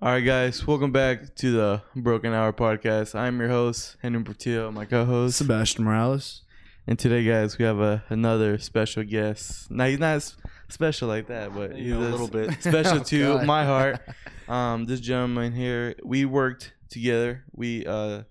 [0.00, 3.14] All right, guys, welcome back to the Broken Hour podcast.
[3.16, 6.42] I'm your host, Henry Portillo, my co-host, Sebastian Morales.
[6.86, 9.68] and today, guys, we have a, another special guest.
[9.70, 10.34] Now he's not
[10.68, 12.62] special like that, but he's a little bit.
[12.62, 13.46] special Oh, to God.
[13.46, 14.00] my heart.
[14.48, 17.44] Um, this gentleman here, we worked together.
[17.54, 18.22] We uh,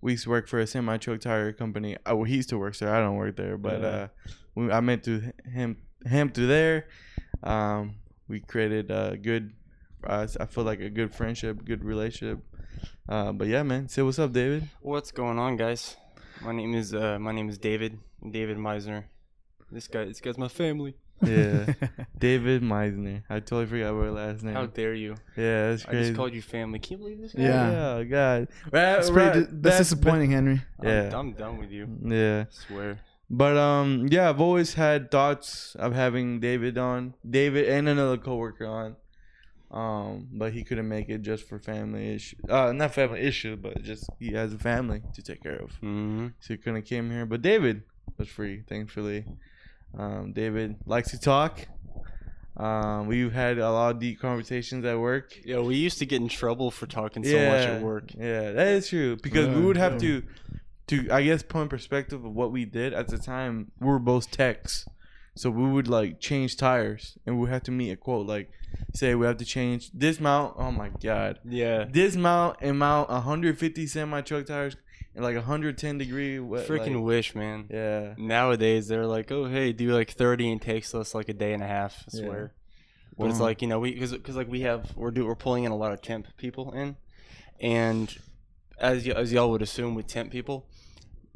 [0.00, 1.96] we used to work for a semi truck tire company.
[2.06, 2.94] Oh, well, he used to work there.
[2.94, 3.86] I don't work there, but Yeah.
[3.88, 4.08] uh,
[4.54, 6.86] we, I met through him him through there.
[7.42, 7.96] Um,
[8.28, 9.52] we created a good.
[10.06, 12.38] Uh, I feel like a good friendship, good relationship.
[13.08, 13.88] Uh, but yeah, man.
[13.88, 14.68] Say what's up, David.
[14.80, 15.96] What's going on, guys?
[16.42, 17.98] My name is uh, my name is David.
[18.28, 19.04] David Meisner.
[19.70, 20.94] This guy, this guy's my family.
[21.22, 21.74] Yeah,
[22.18, 23.22] David Meisner.
[23.28, 24.54] I totally forgot our last name.
[24.54, 25.16] How dare you?
[25.36, 25.88] yeah, that's crazy.
[25.88, 26.08] I crazy.
[26.10, 26.78] just called you family.
[26.78, 27.42] Can you believe this guy?
[27.42, 27.98] Yeah.
[27.98, 28.48] Yeah, God.
[28.64, 29.40] Right, That's pretty.
[29.40, 30.62] right, di- that's disappointing, Henry.
[30.80, 31.10] I'm, Yeah.
[31.18, 31.88] I'm done with you.
[32.02, 32.44] Yeah.
[32.48, 33.00] I swear.
[33.28, 38.66] But um, yeah, I've always had thoughts of having David on, David and another coworker
[38.66, 38.96] on.
[39.70, 42.36] Um, but he couldn't make it just for family issue.
[42.48, 46.28] Uh, not family issue, but just he has a family to take care of, hmm
[46.40, 47.24] so he couldn't came here.
[47.24, 47.82] But David
[48.18, 49.24] was free, thankfully.
[49.96, 51.68] Um, David likes to talk.
[52.56, 55.32] Um, we've had a lot of deep conversations at work.
[55.44, 58.12] Yeah, we used to get in trouble for talking so much at work.
[58.14, 60.20] Yeah, that is true because we would have yeah.
[60.20, 60.22] to,
[60.88, 63.70] to I guess put in perspective of what we did at the time.
[63.80, 64.84] We were both techs,
[65.34, 68.50] so we would like change tires, and we have to meet a quote like,
[68.94, 70.54] say we have to change this mount.
[70.58, 71.84] Oh my god, Yeah.
[71.90, 74.76] this mount and mount 150 semi truck tires
[75.14, 76.38] and like 110 degree.
[76.38, 77.66] What, Freaking like, wish, man.
[77.70, 78.14] yeah.
[78.18, 81.62] Nowadays they're like, oh hey, do like 30 and takes us like a day and
[81.62, 82.04] a half.
[82.12, 82.24] I Yeah.
[82.24, 82.54] swear.
[83.18, 85.64] But it's like you know we because because like we have we're do we're pulling
[85.64, 86.96] in a lot of temp people in,
[87.60, 88.16] and
[88.78, 90.66] as y- as y'all would assume with temp people,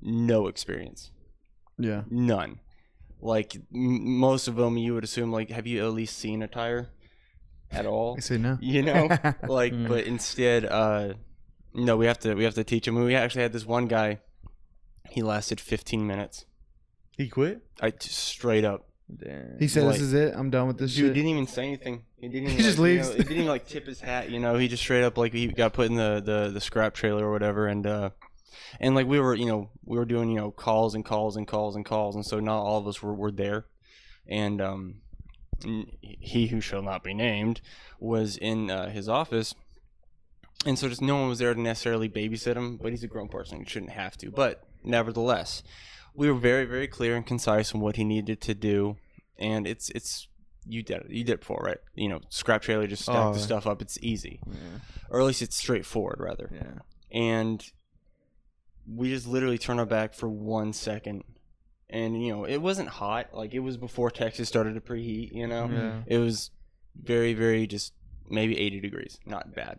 [0.01, 1.11] no experience,
[1.79, 2.05] Yeah.
[2.09, 2.61] none.
[3.25, 6.47] Like m- most of them, you would assume like have you at least seen a
[6.47, 6.91] tire,
[7.71, 8.17] at all?
[8.19, 8.59] I say no.
[8.61, 9.09] You know,
[9.49, 9.89] like Mhm.
[9.89, 11.15] but instead, uh,
[11.73, 12.97] no, we have to we have to teach them.
[12.97, 14.21] We actually had this one guy,
[15.09, 16.45] he lasted 15 minutes.
[17.17, 17.63] He quit.
[17.81, 18.89] I just straight up.
[19.15, 19.59] Damn.
[19.59, 20.35] He said, Like- "This is it.
[20.37, 22.05] I'm done with this Dude shit." didn't even say anything.
[22.19, 22.49] He didn't.
[22.51, 23.09] Even, He just like, you leaves.
[23.09, 24.31] know, he didn't even like tip his hat.
[24.31, 26.93] You know, he just straight up like he got put in the the, the scrap
[26.95, 28.11] trailer or whatever, and uh,
[28.81, 31.47] and like we were, you know, we were doing you know calls and calls and
[31.47, 33.67] calls and calls, and so not all of us were, were there,
[34.27, 35.01] and um,
[36.01, 37.61] he who shall not be named
[37.99, 39.55] was in uh, his office.
[40.67, 43.29] And so just no one was there to necessarily babysit him, but he's a grown
[43.29, 43.59] person.
[43.59, 44.31] He shouldn't have to.
[44.31, 45.63] But nevertheless,
[46.15, 48.97] we were very, very clear and concise on what he needed to do.
[49.39, 50.27] And it's it's
[50.67, 51.11] you did it.
[51.11, 51.79] You did it before, right?
[51.95, 53.33] You know, scrap trailer, just stack Oh.
[53.35, 53.83] the stuff up.
[53.83, 54.79] It's easy, Yeah.
[55.11, 56.49] or at least it's straightforward, rather.
[56.51, 56.79] yeah.
[57.13, 57.63] And
[58.87, 61.25] we just literally turned our back for one second,
[61.91, 63.35] and you know, it wasn't hot.
[63.35, 65.33] Like it was before Texas started to preheat.
[65.33, 66.03] You know, Yeah.
[66.07, 66.51] it was
[67.01, 67.93] very, very just
[68.29, 69.79] maybe 80 degrees, not bad.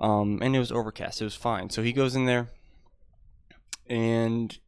[0.00, 1.20] Um, and it was overcast.
[1.20, 1.70] It was fine.
[1.70, 2.50] So he goes in there,
[3.88, 4.58] and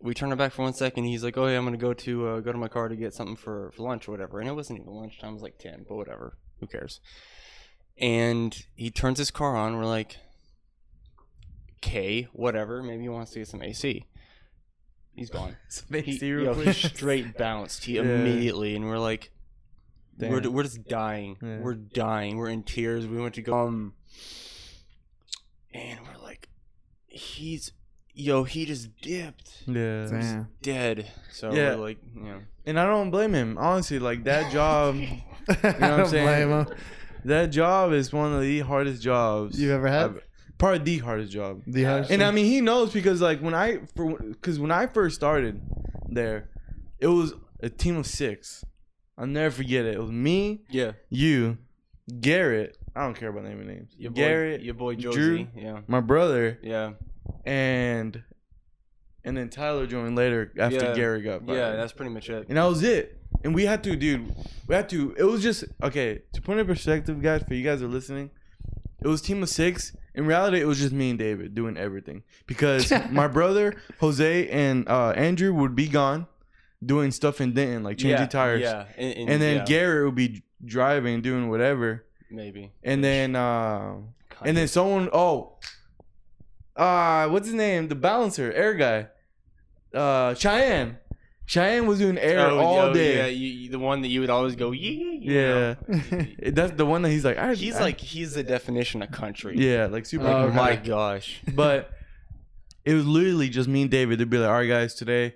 [0.00, 1.04] we turn it back for one second.
[1.04, 3.14] He's like, "Oh yeah, I'm gonna go to uh, go to my car to get
[3.14, 5.84] something for, for lunch or whatever." And it wasn't even lunchtime; it was like ten,
[5.88, 6.36] but whatever.
[6.60, 7.00] Who cares?
[7.96, 9.76] And he turns his car on.
[9.76, 10.18] We're like,
[11.86, 12.82] "Okay, whatever.
[12.82, 14.06] Maybe he wants to get some AC."
[15.14, 15.56] He's gone.
[15.68, 17.84] He, Space real yo, he straight bounced.
[17.84, 18.02] He Yeah.
[18.02, 19.30] immediately, and we're like,
[20.18, 21.36] we're, we're just dying.
[21.42, 21.58] Yeah.
[21.60, 22.36] We're dying.
[22.36, 23.06] We're in tears.
[23.06, 23.94] We went to go, um,
[25.72, 26.48] and we're like,
[27.06, 27.72] he's,
[28.12, 30.06] yo, he just dipped, Yeah.
[30.08, 30.48] Damn.
[30.62, 31.10] dead.
[31.32, 31.74] So Yeah.
[31.76, 33.56] we're like, you know, And I don't blame him.
[33.58, 34.96] Honestly, like that job.
[34.96, 35.16] you know
[35.62, 36.66] what I'm saying?
[37.24, 40.04] That job is one of the hardest jobs you've ever had?
[40.10, 40.20] I've-
[40.58, 41.62] Probably the hardest job.
[41.66, 42.22] The hardest And?
[42.22, 45.60] I mean, he knows because like when I for because when I first started
[46.08, 46.48] there,
[46.98, 48.64] it was a team of six.
[49.18, 49.94] I'll never forget it.
[49.94, 51.58] It was me, yeah, you,
[52.20, 52.76] Garrett.
[52.96, 53.92] I don't care about naming names.
[53.96, 55.46] your boy, Garrett, your boy Drew.
[55.56, 56.92] Yeah, my brother, yeah,
[57.44, 58.22] and
[59.24, 60.94] and then Tyler joined later after Yeah.
[60.94, 61.56] Garrett got fired.
[61.56, 61.72] yeah.
[61.76, 62.46] That's pretty much it.
[62.48, 63.18] And that was it.
[63.42, 64.34] And we had to, dude.
[64.68, 65.14] We had to.
[65.18, 66.22] It was just okay.
[66.32, 68.30] To put in perspective, guys, for you guys who are listening,
[69.02, 69.92] it was team of six.
[70.14, 74.88] In reality, it was just me and David doing everything because my brother Jose and
[74.88, 76.26] uh, Andrew would be gone,
[76.84, 78.60] doing stuff in Denton, like changing yeah, tires.
[78.62, 82.04] yeah, and, And then yeah, Garrett would be driving, doing whatever.
[82.30, 83.96] maybe, And then, uh,
[84.42, 85.08] and then someone.
[85.12, 85.58] Oh,
[86.76, 87.88] uh, what's his name?
[87.88, 89.08] The balancer, air guy.
[89.92, 90.98] Uh, Cheyenne.
[91.46, 93.16] Cheyenne was doing air Oh, all yo, day.
[93.18, 95.76] Yeah, you, you- the one that you would always go, yeah, you know?
[96.10, 97.36] Yeah, that's the one that he's like.
[97.36, 99.56] I, He's I- like he's the definition of country.
[99.58, 100.26] yeah, like super.
[100.26, 100.56] Oh, Oh okay.
[100.56, 101.40] my gosh.
[101.54, 101.90] But
[102.84, 104.18] it was literally just me and David.
[104.18, 105.34] They'd be like, "All right, guys, today,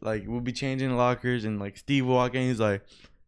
[0.00, 2.82] like we'll be changing lockers," and like Steve walking, he's like,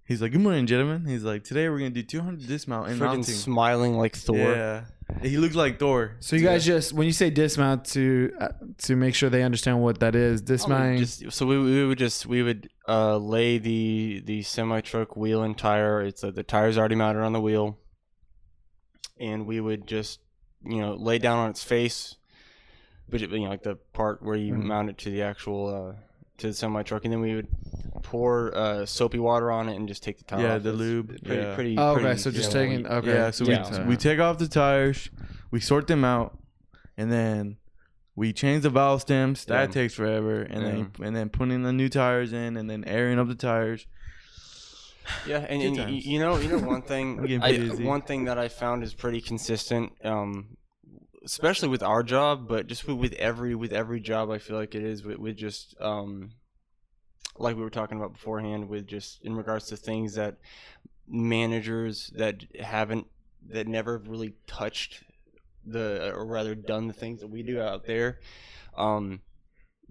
[0.09, 3.05] He's like, "Good morning, gentlemen." He's like, "Today we're gonna do 200 dismount and Freaking
[3.07, 4.37] mounting." smiling like Thor.
[4.37, 4.85] Yeah,
[5.23, 6.17] he looked like Thor.
[6.21, 8.49] So you guys just when you say dismount to uh,
[8.79, 10.99] to make sure they understand what that is, dismount.
[10.99, 15.43] Just, so we, we would just we would uh, lay the the semi truck wheel
[15.43, 16.03] and tire.
[16.03, 17.79] It's uh, the tire's already mounted on the wheel,
[19.19, 20.21] and we would just
[20.65, 22.17] you know lay down on its face,
[23.09, 24.65] but it- you know like the part where you Mhm.
[24.65, 26.01] mount it to the actual uh,
[26.39, 27.49] to the semi truck, and then we would
[28.03, 30.41] pour uh, soapy water on it and just take the tire.
[30.43, 30.63] Yeah, off.
[30.63, 31.55] the It's lube, Pretty, yeah.
[31.55, 32.77] pretty, oh, okay, pretty so just simple.
[32.77, 33.09] taking okay.
[33.15, 33.83] Yeah, so Yeah.
[33.83, 35.11] we we take off the tires,
[35.51, 36.39] we sort them out,
[36.97, 37.57] and then
[38.15, 39.45] we change the valve stems.
[39.47, 39.73] That Yeah.
[39.75, 43.29] takes forever, and then and then putting the new tires in, and then airing up
[43.29, 43.87] the tires.
[45.27, 46.07] Yeah, and, Good and y- times.
[46.07, 47.85] you know, you know, one thing, Getting I, busy.
[47.85, 50.57] one thing that I found is pretty consistent, um,
[51.27, 54.75] especially with our job, but just with, with every with every job, I feel like
[54.75, 56.31] it is with, with just um,
[57.37, 60.37] like we were talking about beforehand, with just in regards to things that
[61.07, 63.07] managers that haven't
[63.49, 65.03] that never really touched
[65.65, 68.21] the or rather done the things that we do out there,
[68.77, 69.21] um,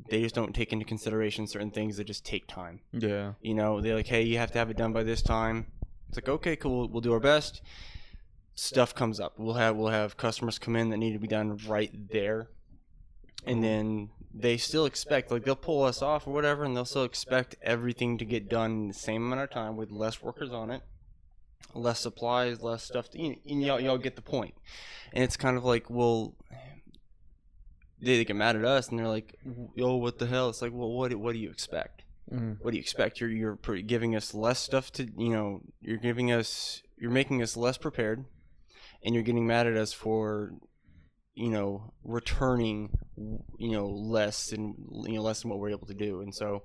[0.09, 2.79] they just don't take into consideration certain things that just take time.
[2.93, 5.67] Yeah, You know, they're like, hey, you have to have it done by this time.
[6.07, 7.61] It's like, okay, cool, we'll do our best.
[8.55, 9.33] Stuff comes up.
[9.37, 12.47] We'll have we'll have customers come in that need to be done right there,
[13.45, 17.03] and then they still expect like they'll pull us off or whatever, and they'll still
[17.03, 20.71] expect everything to get done in the same amount of time with less workers on
[20.71, 20.81] it,
[21.73, 23.09] less supplies, less stuff.
[23.11, 24.53] To, you, you y'all, y'all get the point.
[25.11, 26.33] And it's kind of like, well,
[28.01, 29.35] they, they get mad at us, and they're like,
[29.75, 32.03] "Yo, what the hell?" It's like, well, what do- what do you expect?
[32.33, 32.57] Mhm.
[32.61, 33.19] what do you expect?
[33.19, 35.61] You're you're giving us less stuff to you know.
[35.81, 38.25] You're giving us you're making us less prepared,
[39.05, 40.51] and you're getting mad at us for
[41.35, 44.73] you know returning you know less than
[45.05, 46.21] you know less than what we're able to do.
[46.21, 46.63] And so,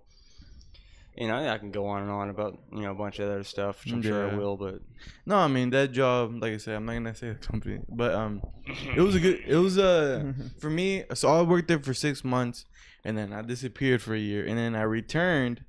[1.17, 3.29] you know, I, I can go on and on about you know a bunch of
[3.29, 4.57] other stuff, which I'm sure I will.
[4.57, 4.81] But
[5.27, 6.41] no, I mean that job.
[6.41, 8.43] Like I said, I'm not gonna say the company, but um,
[8.97, 9.41] it was a good.
[9.47, 11.05] It was a for me.
[11.15, 12.65] So I worked there for six months,
[13.05, 15.65] and then I disappeared for a year, and then I returned.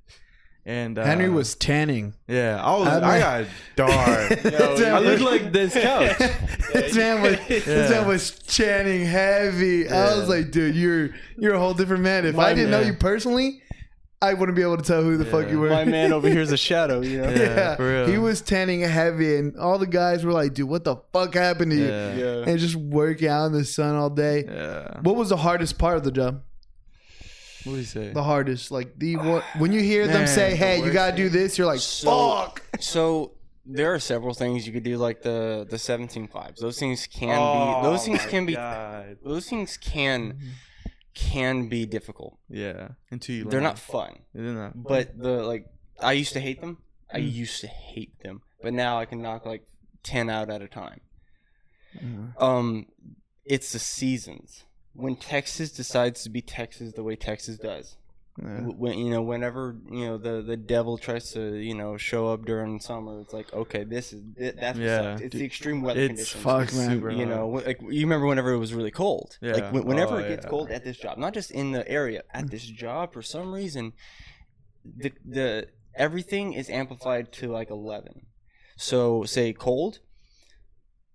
[0.64, 2.14] And uh, Henry was tanning.
[2.28, 3.48] yeah, I was I I, mean-
[3.78, 4.30] got dark.
[4.44, 6.18] This man I look like this couch.
[6.74, 9.90] this man was this man was chanting heavy.
[9.90, 12.26] I was like, dude, you're you're a whole different man.
[12.26, 13.64] If My I didn't know you personally,
[14.22, 15.70] I wouldn't be able to tell who the fuck you were.
[15.70, 17.02] my man over here is a shadow.
[17.02, 17.30] You know.
[17.32, 18.06] Yeah, yeah, for real.
[18.08, 21.72] he was tanning heavy, and all the guys were like, dude, what the fuck happened
[21.72, 21.88] to you?
[21.88, 22.16] Yeah.
[22.16, 22.44] Yeah.
[22.46, 24.46] And just working out in the sun all day.
[24.48, 25.00] Yeah.
[25.02, 26.44] What was the hardest part of the job?
[27.64, 28.14] What did he say?
[28.14, 30.94] The hardest, like the one when you hear them Man, say, the "Hey, you worst
[30.94, 33.34] gotta do thing- this," you're like, So- "Fuck." So
[33.66, 36.60] there are several things you could do, like the the seventeen fives.
[36.62, 37.88] Those things can Oh be.
[37.88, 38.54] Those things can be.
[38.54, 39.18] God.
[39.24, 40.48] Those things can mm-hmm.
[41.14, 42.38] can be difficult.
[42.50, 42.90] Yeah.
[43.12, 43.64] Until you They're learn.
[43.64, 44.20] not fun.
[44.34, 44.82] They're not.
[44.82, 45.68] But the like,
[46.00, 46.80] I used to hate them.
[47.14, 47.32] I mm.
[47.32, 49.64] used to hate them, but now I can knock like
[50.04, 51.02] ten out at a time.
[51.98, 52.42] Mm-hmm.
[52.42, 52.88] Um,
[53.46, 54.64] it's the seasons
[54.94, 57.96] when Texas decides to be Texas the way Texas does.
[58.42, 58.62] Yeah.
[58.62, 62.46] When you know, whenever you know the the devil tries to you know show up
[62.46, 65.22] during summer, it's like okay, this is thi- that's what Yeah, sucks.
[65.22, 66.44] It's dude, the extreme weather It's conditions.
[66.44, 66.90] fuck, man.
[66.90, 69.38] super you know, wh- like you remember whenever it was really cold.
[69.42, 69.70] Like Yeah.
[69.72, 70.50] wh- whenever Oh, it gets yeah.
[70.50, 73.92] cold at this job, not just in the area, at this job for some reason,
[74.86, 78.28] the the everything is amplified to like eleven.
[78.78, 80.00] So say cold.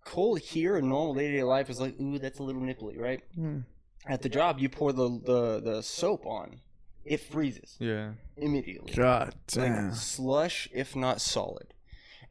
[0.06, 2.96] Cold here in normal day to day life is like, ooh, that's a little nipply,
[2.98, 3.22] right?
[3.34, 3.58] Hmm.
[4.06, 6.60] At the job, you pour the the, the soap on,
[7.04, 8.12] it freezes Yeah.
[8.36, 9.92] immediately God like damn.
[9.94, 11.74] slush if not solid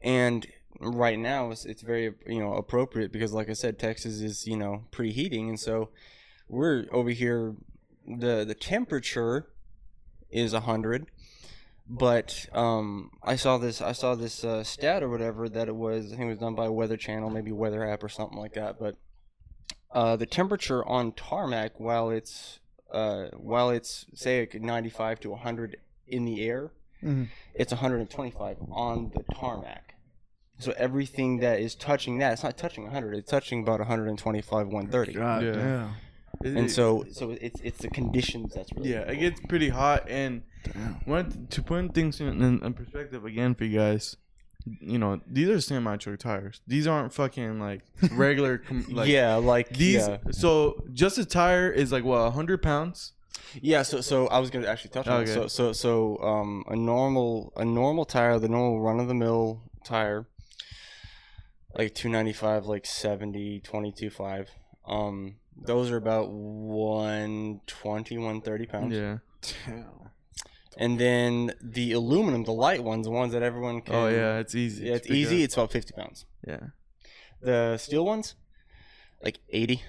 [0.02, 0.46] and
[0.80, 4.56] right now it's, it's very you know appropriate because like i said texas is you
[4.58, 5.88] know preheating and so
[6.48, 7.54] we're over here
[8.06, 9.46] the the temperature
[10.30, 11.06] is 100
[11.88, 16.06] but um i saw this i saw this uh, stat or whatever that it was
[16.06, 18.78] i think it was done by weather channel maybe weather app or something like that
[18.78, 18.96] but
[19.92, 22.58] uh the temperature on tarmac while it's
[22.92, 25.76] uh while it's say like 95 to 100
[26.08, 26.72] in the air
[27.04, 27.28] Mhm.
[27.54, 29.94] it's 125 on the tarmac
[30.58, 35.12] so everything that is touching that it's not touching 100 it's touching about 125 130
[35.12, 35.52] God Yeah.
[35.52, 35.94] damn.
[36.42, 40.06] It- and so so it's it's the conditions that's really yeah, it gets pretty hot,
[40.08, 41.46] and Damn.
[41.48, 44.16] to put things in, in, in perspective again for you guys.
[44.80, 46.60] You know, these are semi truck tires.
[46.66, 47.82] These aren't fucking like
[48.12, 48.58] regular.
[48.58, 50.08] com- like, yeah like These.
[50.08, 50.18] yeah.
[50.32, 53.12] So just a tire is like what hundred pounds.
[53.60, 55.32] Yeah, so so I was gonna actually touch on Okay.
[55.32, 59.62] So so so um a normal a normal tire, the normal run of the mill
[59.84, 60.26] tire,
[61.78, 64.50] like two ninety five, like 70, 22 five.
[64.84, 68.94] Um, those are about 120, 130 pounds.
[68.94, 69.18] Yeah.
[70.76, 73.94] And then the aluminum, the light ones, the ones that everyone oh, can.
[73.94, 74.86] Oh yeah, it's easy.
[74.86, 75.36] yeah, it's to easy.
[75.40, 75.44] up.
[75.44, 76.26] It's about fifty pounds.
[76.46, 76.60] Yeah,
[77.40, 78.34] The steel ones,
[79.22, 79.82] like eighty.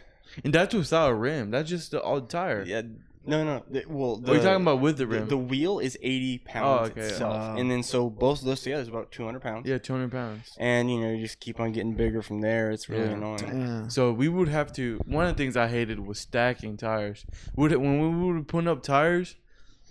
[0.43, 1.51] and that's without a rim.
[1.51, 2.63] That's just the old tire.
[2.63, 2.81] Yeah,
[3.25, 3.63] no, no.
[3.69, 5.27] The, well, the, what are you talking about with the The, rim?
[5.27, 7.01] the wheel is eighty pounds oh, okay.
[7.01, 7.55] itself, Wow.
[7.57, 9.67] and then so both of those together is about two hundred pounds.
[9.67, 10.53] yeah, two hundred pounds.
[10.57, 12.71] And you know, you just keep on getting bigger from there.
[12.71, 13.11] It's really Yeah.
[13.13, 13.61] annoying.
[13.61, 13.87] Yeah.
[13.89, 14.99] So we would have to.
[15.05, 17.25] One of the things I hated was stacking tires.
[17.55, 19.35] Would when we would put up tires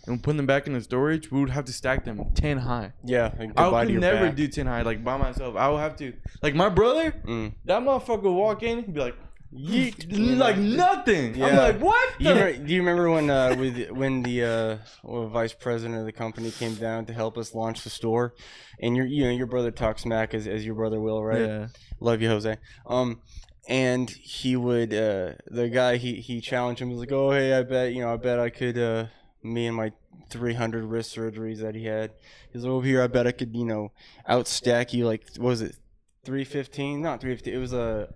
[0.06, 2.92] and put them back in the storage, we would have to stack them ten high.
[3.04, 4.36] Yeah, I could never back.
[4.36, 5.56] do ten high like by myself.
[5.56, 7.12] I would have to like my brother.
[7.24, 7.54] Mm.
[7.64, 9.16] That motherfucker would walk in, he'd be like,
[9.54, 10.38] Yeet.
[10.38, 11.42] like nothing.
[11.42, 12.20] I'm like, what?
[12.20, 16.04] You remember, do you remember when uh, with, when the uh, well, vice president of
[16.04, 18.34] the company came down to help us launch the store,
[18.80, 21.40] and your you know your brother talks smack as, as your brother will, right?
[21.40, 21.66] Yeah.
[22.00, 22.56] Love you, Jose.
[22.86, 23.22] Um,
[23.68, 26.88] and he would uh, the guy he he challenged him.
[26.88, 29.06] He was like, oh hey, I bet you know I bet I could uh,
[29.42, 29.92] me and my
[30.30, 32.12] 300 wrist surgeries that he had.
[32.52, 33.02] He's over here.
[33.02, 33.92] I bet I could you know
[34.28, 35.76] outstack you like what was it
[36.24, 37.00] 315?
[37.00, 37.54] Not 315.
[37.54, 38.12] It was a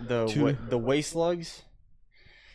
[0.00, 1.62] the Two- wa- the waist lugs.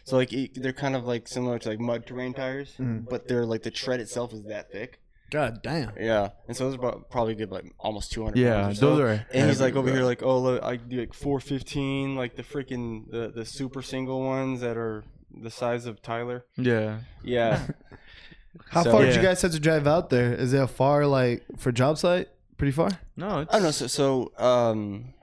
[0.03, 3.09] So like it, they're kind of like similar to like mud terrain tires, Mhm.
[3.09, 4.99] but they're like the tread itself is that thick.
[5.31, 5.91] God damn.
[5.99, 8.37] Yeah, and so those are about, probably good, like almost 200.
[8.39, 8.89] Yeah, pounds or so.
[8.91, 9.25] those are.
[9.33, 9.95] And he's like over bro.
[9.95, 14.21] here, like, oh, look, I do like 415, like the freaking the the super single
[14.21, 15.03] ones that are
[15.41, 16.45] the size of Tyler.
[16.57, 16.99] Yeah.
[17.23, 17.67] Yeah,
[18.69, 19.27] How So- far did you Yeah.
[19.29, 20.33] guys have to drive out there?
[20.33, 22.29] Is it a far, like for job site?
[22.57, 22.89] Pretty far.
[23.17, 23.71] No, it's, I don't know.
[23.71, 25.13] So, so um,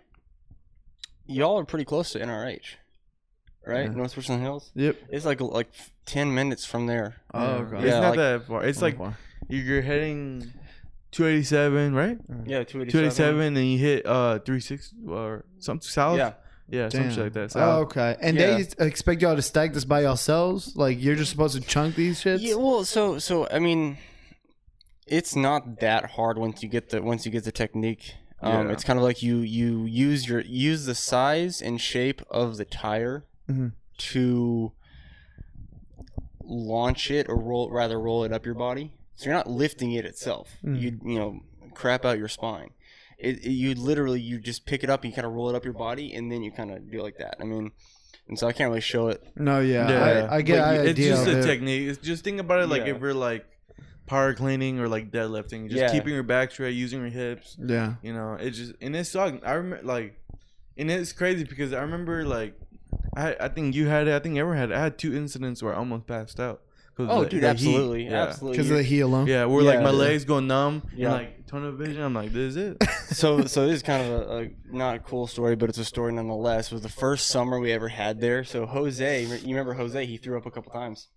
[1.26, 2.74] y'all are pretty close to NRH,
[3.66, 3.84] right?
[3.86, 3.88] Yeah.
[3.96, 4.70] North Richland Hills.
[4.74, 4.96] Yep.
[5.10, 5.68] It's like like
[6.06, 7.16] 10 minutes from there.
[7.32, 7.76] Oh, yeah.
[7.78, 8.64] It's Yeah, not like- that far.
[8.64, 9.16] It's like far.
[9.48, 10.52] you're heading
[11.12, 12.18] 287, right?
[12.46, 12.90] Yeah, 287.
[12.90, 16.18] 287, and you hit uh 36 or something south.
[16.18, 16.32] Yeah.
[16.72, 17.52] Yeah, some shit like that.
[17.54, 18.16] Oh, okay.
[18.20, 18.56] And Yeah.
[18.78, 20.74] they expect y'all to stack this by yourselves?
[20.74, 22.38] Like you're just supposed to chunk these shits?
[22.40, 23.98] Yeah, well, so so I mean,
[25.06, 28.14] it's not that hard once you get the once you get the technique.
[28.40, 28.72] Um, Yeah.
[28.72, 32.64] It's kind of like you you use your use the size and shape of the
[32.64, 33.72] tire Mhm.
[34.12, 34.72] to
[36.44, 38.94] launch it or roll rather roll it up your body.
[39.14, 40.56] So you're not lifting it itself.
[40.64, 40.80] Mm.
[40.80, 41.40] You you know
[41.74, 42.70] crap out your spine.
[43.22, 45.54] It, it- you literally you just pick it up and you kind of roll it
[45.54, 47.36] up your body and then you kind of do it like that.
[47.40, 47.70] I mean,
[48.28, 49.22] and so I can't really show it.
[49.36, 49.88] No, yeah.
[49.88, 50.28] Yeah.
[50.30, 51.42] I, I get Like, it's idea just a it.
[51.42, 51.88] technique.
[51.88, 52.94] It's just think about it like Yeah.
[52.94, 53.46] if we're like
[54.06, 55.92] power cleaning or like deadlifting, just Yeah.
[55.92, 57.56] keeping your back straight, using your hips.
[57.58, 57.94] Yeah.
[58.02, 59.44] You know, it just and it's sucked.
[59.46, 60.18] I remember like,
[60.76, 62.54] and it's crazy because I remember like,
[63.16, 64.14] I I think you had it.
[64.14, 64.70] I think everyone had.
[64.70, 64.76] It.
[64.76, 66.62] I had two incidents where I almost passed out.
[66.96, 67.50] 'Cause Oh, the- dude, the heat.
[67.50, 68.22] absolutely, Yeah.
[68.24, 68.58] absolutely.
[68.58, 69.26] Because of the heel alone.
[69.26, 69.82] Yeah, where like Yeah.
[69.82, 71.06] my legs go numb Yeah.
[71.06, 72.02] and like tunnel vision.
[72.02, 72.84] I'm like, this is it.
[73.12, 75.84] so so this is kind of a, a not a cool story, but it's a
[75.84, 76.66] story nonetheless.
[76.66, 78.44] It was the first summer we ever had there.
[78.44, 80.04] So Jose, you remember Jose?
[80.04, 81.08] He threw up a couple times.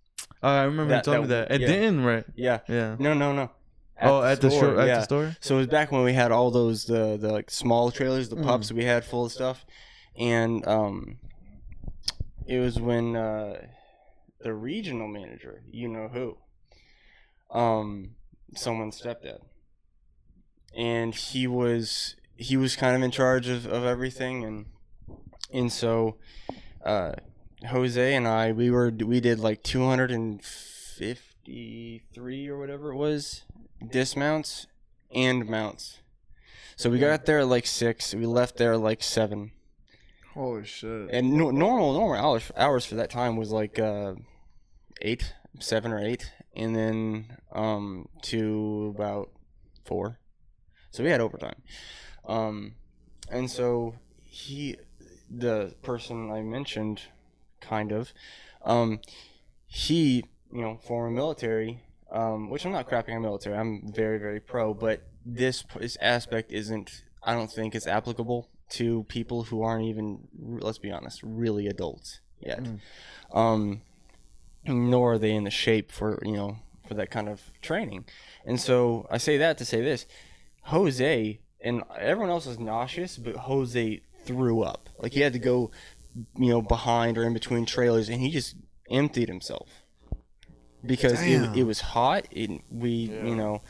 [0.42, 1.54] Uh, I remember That- you told me that- that.
[1.56, 1.66] It yeah.
[1.66, 2.24] didn't, right?
[2.34, 2.58] Yeah.
[2.68, 2.96] Yeah.
[2.98, 3.50] No, no, no.
[4.02, 4.80] oh, at the store.
[4.80, 4.96] At yeah.
[4.98, 5.36] the store.
[5.40, 8.36] So it was back when we had all those the the like small trailers, the
[8.36, 9.64] pups we had full of stuff,
[10.18, 11.18] and um,
[12.46, 13.56] it was when uh,
[14.40, 16.36] the regional manager, you know who,
[17.50, 18.16] um,
[18.54, 19.40] someone's stepdad,
[20.76, 24.66] and he was he was kind of in charge of, of everything, and
[25.52, 26.16] and so
[26.84, 27.12] uh,
[27.68, 32.92] Jose and I we were we did like two hundred and fifty three or whatever
[32.92, 33.44] it was
[33.90, 34.66] dismounts
[35.14, 35.98] and mounts.
[36.76, 38.14] So we got there at like six.
[38.14, 39.52] We left there at like seven.
[40.36, 41.08] Holy shit.
[41.12, 44.12] And no, normal normal hours hours for that time was like uh,
[45.00, 49.30] eight, seven or eight, and then um to about
[49.86, 50.18] four.
[50.90, 51.62] So we had overtime.
[52.26, 52.74] Um,
[53.30, 54.76] and so he,
[55.30, 57.00] the person I mentioned,
[57.60, 58.12] kind of,
[58.62, 59.00] um,
[59.66, 61.80] he you know former military.
[62.12, 63.56] Um, which I'm not crapping on military.
[63.56, 67.04] I'm very very pro, but this this aspect isn't.
[67.22, 70.28] I don't think it's applicable to people who aren't even.
[70.38, 72.62] Let's be honest, really adults yet.
[72.62, 72.80] Mm.
[73.32, 73.82] Um,
[74.64, 78.04] nor are they in the shape for you know for that kind of training.
[78.44, 80.06] And so I say that to say this:
[80.62, 84.88] Jose and everyone else was nauseous, but Jose threw up.
[84.98, 85.70] Like he had to go,
[86.36, 88.56] you know, behind or in between trailers, and he just
[88.90, 89.68] emptied himself
[90.84, 92.26] because it, it was hot.
[92.30, 93.62] It, we, you know,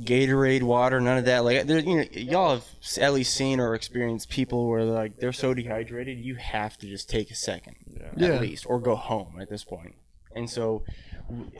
[0.00, 1.44] Gatorade, water, none of that.
[1.44, 2.64] Like, there, you know, y'all have
[3.00, 7.08] at least seen or experienced people where like they're so dehydrated, you have to just
[7.10, 7.76] take a second,
[8.16, 8.34] Yeah.
[8.34, 9.96] at least, or go home at this point.
[10.34, 10.84] And so,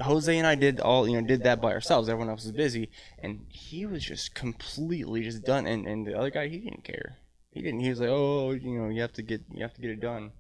[0.01, 2.09] Jose and I did all, you know, did that by ourselves.
[2.09, 5.67] Everyone else was busy, and he was just completely just done.
[5.67, 7.19] And and the other guy, he didn't care.
[7.51, 7.81] He didn't.
[7.81, 10.01] He was like, oh, you know, you have to get, you have to get it
[10.01, 10.33] done.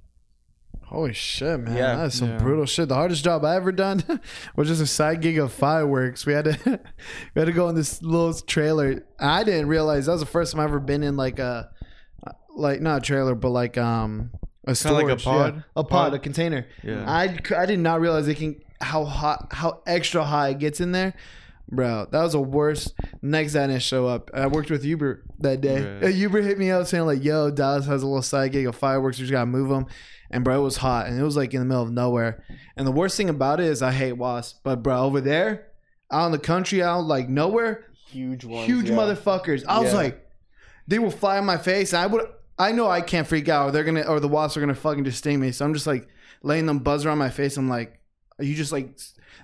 [0.85, 1.77] Holy shit, man!
[1.77, 1.97] Yeah.
[1.97, 2.39] that's some Yeah.
[2.39, 2.89] brutal shit.
[2.89, 4.03] The hardest job I ever done
[4.57, 6.25] was just a side gig of fireworks.
[6.25, 6.59] We had to
[7.35, 9.05] we had to go in this little trailer.
[9.21, 11.71] I didn't realize that was the first time I ever been in like a
[12.57, 14.31] like not a trailer, but like um
[14.67, 15.55] a Kinda like a storage, pod?
[15.57, 15.61] yeah.
[15.77, 16.15] a pod, Pod?
[16.15, 16.67] a container.
[16.83, 17.05] Yeah.
[17.11, 20.93] I I did not realize it can how hot how extra high it gets in
[20.93, 21.15] there.
[21.71, 22.95] Bro, that was the worst.
[23.21, 24.31] Next day I didn't show up.
[24.33, 25.99] I worked with Uber that day.
[26.01, 26.15] Right.
[26.15, 29.19] Uber hit me up saying like, "Yo, Dallas has a little side gig of fireworks.
[29.19, 29.87] We just gotta move them."
[30.31, 32.43] And bro, it was hot, and it was like in the middle of nowhere.
[32.77, 35.69] And the worst thing about it is I hate wasps, but bro, over there,
[36.11, 38.67] out in the country, out like nowhere, Huge ones.
[38.67, 38.97] huge yeah.
[38.97, 39.65] motherfuckers.
[39.67, 40.27] I was like,
[40.87, 41.93] they will fly in my face.
[41.93, 42.27] And I would,
[42.59, 45.05] I know I can't freak out, or they're gonna, or the wasps are gonna fucking
[45.05, 45.51] just sting me.
[45.53, 46.09] So I'm just like
[46.43, 47.57] letting them buzz around my face.
[47.59, 47.99] I'm like,
[48.39, 48.99] are you just like,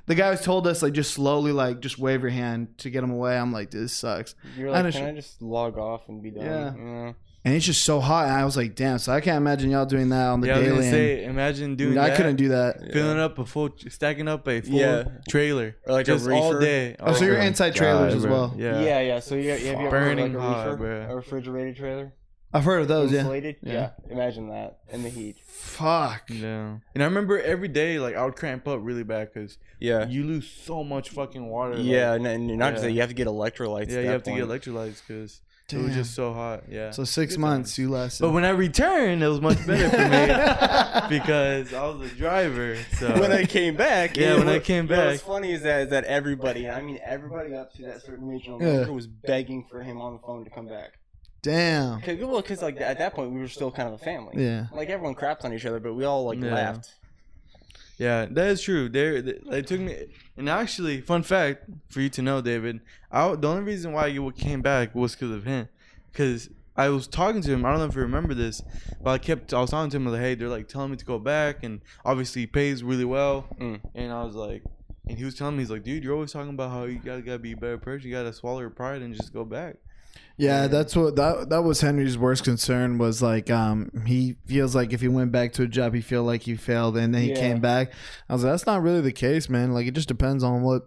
[0.07, 3.01] the guy was told us like just slowly like just wave your hand to get
[3.01, 3.37] them away.
[3.39, 4.35] I'm like, this sucks.
[4.57, 6.45] You're like, don't can sh- I just log off and be done?
[6.45, 6.75] Yeah.
[6.75, 7.15] You know?
[7.47, 8.25] And it's just so hot.
[8.29, 8.97] And I was like, damn.
[8.99, 10.79] So I can't imagine y'all doing that on the Yeah, I was daily.
[10.79, 12.17] gonna say, imagine doing I that.
[12.17, 12.91] couldn't do that.
[12.91, 15.05] Filling up a full, stacking up a full Yeah.
[15.29, 16.97] trailer, Or like a just all day.
[17.01, 18.55] Oh, so you're my inside trailers God, as well.
[18.57, 19.21] Yeah, Yeah, yeah.
[19.21, 21.11] So you have you ever Burning hot, like a reefer, bruh.
[21.11, 22.13] a refrigerated trailer,
[22.55, 23.13] I've heard of those.
[23.13, 23.57] Insulated.
[23.63, 23.73] Yeah.
[23.73, 23.91] Yeah.
[24.13, 25.37] Imagine that in the heat.
[25.45, 26.23] Fuck.
[26.31, 26.77] Yeah.
[26.95, 30.07] And I remember every day, like I would cramp up really bad because Yeah.
[30.09, 31.75] you lose so much fucking water.
[31.77, 33.91] like- Yeah, and, and not just that, you have to get electrolytes.
[33.91, 35.41] yeah, at you that have to get electrolytes because
[35.73, 36.65] it was just so hot.
[36.71, 36.93] Yeah.
[36.93, 37.79] So six Good months times.
[37.79, 38.23] you lasted.
[38.23, 42.77] but when I returned, it was much better for me because I was a driver.
[42.99, 45.81] So when I came back, Yeah, it- when I what- came What's funny is that
[45.83, 48.87] is that everybody, I mean everybody up to that certain regional yeah.
[48.89, 50.93] was begging for him on the phone to come back.
[51.45, 52.01] Damn.
[52.01, 54.43] Cause, well, because like at that point we were still kind of a family.
[54.43, 54.67] Yeah.
[54.73, 56.55] Like everyone crapped on each other, but we all like Yeah.
[56.55, 56.95] laughed.
[57.99, 58.89] Yeah, that is true.
[58.89, 62.81] They they took me, and actually, fun fact for you to know, David.
[63.13, 65.69] I, the only reason why you came back was because of him,
[66.11, 67.65] because I was talking to him.
[67.65, 68.63] I don't know if you remember this,
[69.01, 71.05] but I kept I was talking to him like, hey, they're like telling me to
[71.05, 73.81] go back, and obviously he pays really well, Mm.
[73.95, 74.65] and I was like,
[75.09, 77.23] and he was telling me he's like, dude, you're always talking about how you gotta
[77.23, 79.77] gotta be a better person, you gotta swallow your pride and just go back.
[80.37, 84.93] Yeah, that's what that that was Henry's worst concern was like um he feels like
[84.93, 87.29] if he went back to a job he feel like he failed and then he
[87.31, 87.37] Yeah.
[87.37, 87.93] came back.
[88.29, 89.73] I was like that's not really the case, man.
[89.73, 90.83] Like it just depends on what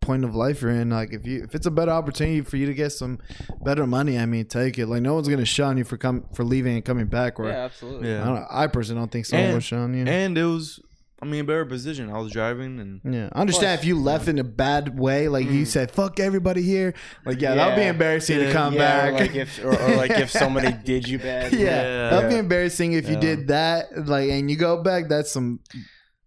[0.00, 0.90] point of life you're in.
[0.90, 3.18] Like if you if it's a better opportunity for you to get some
[3.64, 4.86] better money, I mean take it.
[4.86, 7.40] Like no one's gonna shun you for come for leaving and coming back.
[7.40, 8.08] Or Yeah, absolutely.
[8.10, 8.22] Yeah.
[8.22, 8.46] I don't.
[8.48, 10.04] I personally don't think someone And- would shun you.
[10.06, 10.78] And it was,
[11.22, 12.10] I mean, a better position.
[12.10, 15.28] I was driving, and yeah, I understand Plus- if you left in a bad way,
[15.28, 15.66] like you Mm.
[15.66, 16.92] said, "Fuck everybody here."
[17.24, 17.90] Like, yeah, that would be Yeah.
[17.90, 19.12] embarrassing Yeah, to come yeah, back.
[19.14, 21.52] Or like if or, or like if somebody did you bad.
[21.54, 22.10] yeah, Yeah.
[22.10, 23.20] that'd be embarrassing if you Yeah.
[23.20, 24.06] did that.
[24.06, 25.08] Like, and you go back.
[25.08, 25.60] That's some.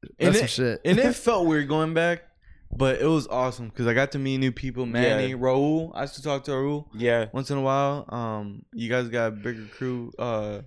[0.02, 0.82] That's And some it- shit.
[0.86, 2.24] and it felt weird going back,
[2.76, 4.88] but it was awesome because I got to meet new people.
[4.88, 5.36] Manny, Yeah.
[5.36, 5.92] Raul.
[5.94, 7.26] I used to talk to Raul Yeah.
[7.32, 8.06] once in a while.
[8.10, 10.12] Um, you guys got a bigger crew.
[10.18, 10.62] Uh,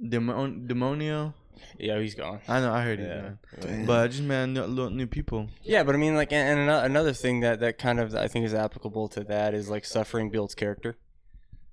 [0.00, 1.34] Demon- Demonio.
[1.78, 2.40] Yeah, he's gone.
[2.48, 2.72] I know.
[2.72, 3.32] I heard Yeah.
[3.58, 3.86] it, man.
[3.86, 5.48] But I just met new, little new people.
[5.62, 8.44] Yeah, but I mean, like, and, and another thing that that kind of I think
[8.44, 10.96] is applicable to that is like suffering builds character.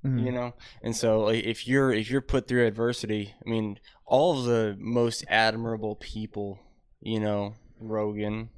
[0.06, 0.26] Mhm.
[0.26, 4.40] You know, and so like, if you're if you're put through adversity, I mean, all
[4.40, 6.60] of the most admirable people,
[7.02, 8.50] you know, Rogan,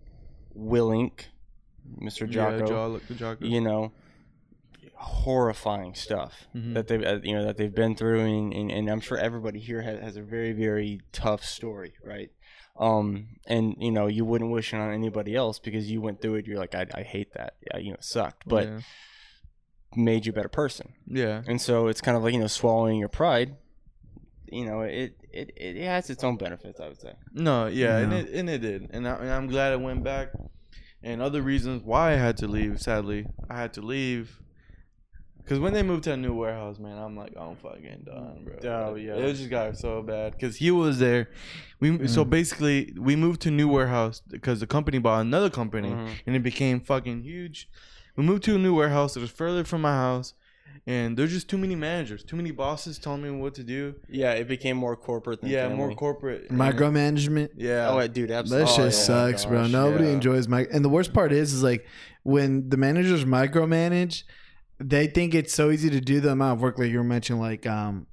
[0.57, 1.25] Willink,
[2.01, 2.29] Mr.
[2.29, 3.13] Jocko, Yeah, Jocko.
[3.15, 3.45] Jocko.
[3.45, 3.91] you know,
[4.99, 6.73] horrifying stuff Mhm.
[6.73, 9.59] that they've uh, you know that they've been through, and, and, and I'm sure everybody
[9.59, 12.29] here has, has a very very tough story, right?
[12.77, 16.35] Um, and you know you wouldn't wish it on anybody else because you went through
[16.35, 16.47] it.
[16.47, 17.53] You're like, I, I hate that.
[17.67, 18.79] Yeah, you know, it sucked, but yeah.
[19.95, 20.93] made you a better person.
[21.07, 21.41] yeah.
[21.47, 23.55] And so it's kind of like you know swallowing your pride.
[24.51, 26.79] You know, it it, it has its own benefits.
[26.79, 27.13] I would say.
[27.33, 30.29] No, yeah, and it and it did, and, I, and I'm glad I went back.
[31.01, 32.81] And other reasons why I had to leave.
[32.81, 34.37] Sadly, I had to leave
[35.49, 38.71] because when they moved to a new warehouse, man, I'm like, I'm fucking done, bro.
[38.71, 39.15] Oh, yeah.
[39.15, 41.31] it just got so bad because he was there.
[41.79, 42.29] We so Mm.
[42.29, 46.09] basically we moved to a new warehouse because the company bought another company, Mhm.
[46.27, 47.67] and it became fucking huge.
[48.15, 50.35] We moved to a new warehouse that was further from my house,
[50.85, 53.95] and there's just too many managers, too many bosses telling me what to do.
[54.07, 55.41] Yeah, it became more corporate.
[55.41, 55.77] Than Yeah, family.
[55.77, 56.47] more corporate.
[56.51, 57.49] and- Micromanagement.
[57.57, 57.89] Yeah.
[57.89, 58.65] Oh, dude, absolutely.
[58.65, 59.05] That oh, shit yeah.
[59.07, 59.65] sucks, bro.
[59.65, 60.11] Nobody yeah.
[60.11, 60.67] enjoys my.
[60.71, 61.87] And the worst part is, is like
[62.21, 64.25] when the managers micromanage,
[64.79, 67.41] they think it's so easy to do the amount of work, like you were mentioning,
[67.41, 68.07] like um,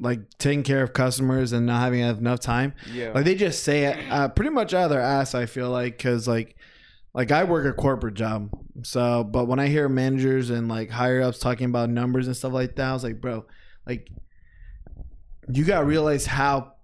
[0.00, 2.74] like taking care of customers and not having enough time.
[2.92, 3.12] Yeah.
[3.12, 5.34] Like they just say it uh, pretty much out of their ass.
[5.34, 6.56] I feel like because like
[7.12, 8.50] like I work a corporate job,
[8.82, 12.52] so but when I hear managers and like higher ups talking about numbers and stuff
[12.52, 13.44] like that, I was like, bro,
[13.86, 14.08] like
[15.52, 16.74] you gotta realize how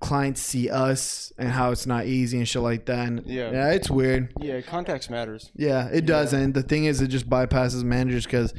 [0.00, 3.06] clients see us and how it's not easy and shit like that.
[3.06, 3.50] And Yeah.
[3.52, 4.32] yeah, it's weird.
[4.40, 5.50] yeah, context matters.
[5.54, 6.32] Yeah, it does.
[6.32, 8.54] And the thing is, it just bypasses managers because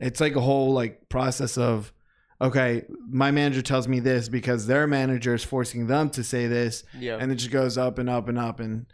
[0.00, 1.92] it's like a whole like process of
[2.38, 6.84] okay, my manager tells me this because their manager is forcing them to say this,
[6.98, 7.16] Yeah.
[7.18, 8.60] and it just goes up and up and up.
[8.60, 8.84] And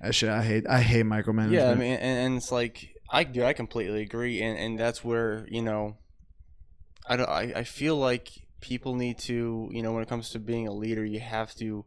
[0.00, 0.66] that shit, I hate.
[0.66, 1.52] I hate micromanagement.
[1.52, 3.44] Yeah, I mean, and, and it's like I do.
[3.44, 5.96] I completely agree, and and that's where you know,
[7.06, 7.28] I don't.
[7.28, 10.72] I, I feel like people need to, you know, when it comes to being a
[10.72, 11.84] leader, you have to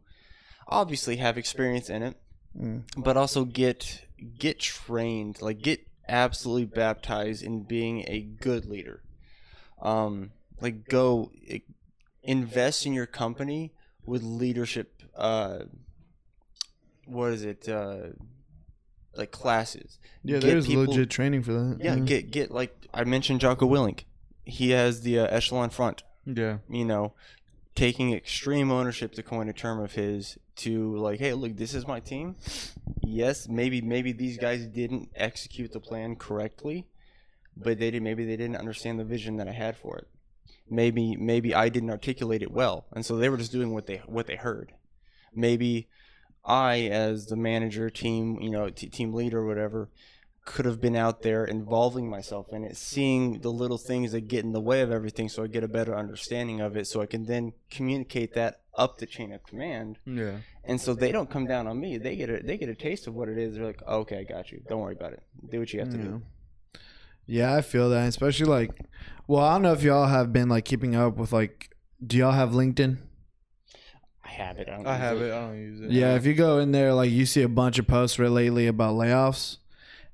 [0.68, 2.16] obviously have experience in it,
[2.58, 2.82] Mm.
[2.96, 4.04] but also get
[4.38, 9.02] get trained, like get absolutely baptized in being a good leader.
[9.80, 11.58] Um, like go eh,
[12.22, 13.72] invest in your company
[14.04, 15.02] with leadership.
[15.16, 15.60] Uh,
[17.06, 17.68] what is it?
[17.68, 18.08] Uh,
[19.16, 19.98] like classes.
[20.22, 21.78] yeah, get there's people- legit training for that.
[21.82, 24.04] Yeah, get get like I mentioned Jocko Willink.
[24.44, 26.02] He has the uh, echelon front.
[26.24, 26.58] Yeah.
[26.68, 27.14] You know,
[27.74, 31.86] taking extreme ownership to coin a term of his to like, hey, look, this is
[31.86, 32.36] my team.
[33.02, 36.86] Yes, maybe maybe these guys didn't execute the plan correctly,
[37.56, 38.02] but they did.
[38.02, 40.08] Maybe they didn't understand the vision that I had for it.
[40.70, 44.02] Maybe maybe I didn't articulate it well, and so they were just doing what they
[44.06, 44.72] what they heard.
[45.34, 45.88] Maybe
[46.44, 49.88] I, as the manager, team you know t- team leader, or whatever,
[50.44, 54.44] could have been out there involving myself in it, seeing the little things that get
[54.44, 57.06] in the way of everything, so I get a better understanding of it, so I
[57.06, 60.38] can then communicate that up the chain of command, Yeah.
[60.64, 61.96] and so they don't come down on me.
[61.98, 63.54] They get a they get a taste of what it is.
[63.54, 64.62] They're like, oh, okay, I got you.
[64.68, 65.22] Don't worry about it.
[65.48, 66.02] Do what you have to Yeah.
[66.04, 66.22] do.
[67.26, 68.70] Yeah, I feel that, especially like,
[69.28, 72.32] well, I don't know if y'all have been like keeping up with like, do y'all
[72.32, 72.96] have LinkedIn?
[74.24, 74.68] I have it.
[74.68, 75.32] I, don't I use have it.
[75.32, 75.90] I don't use it.
[75.90, 78.66] Yeah, if you go in there, like you see a bunch of posts re- lately
[78.66, 79.58] about layoffs,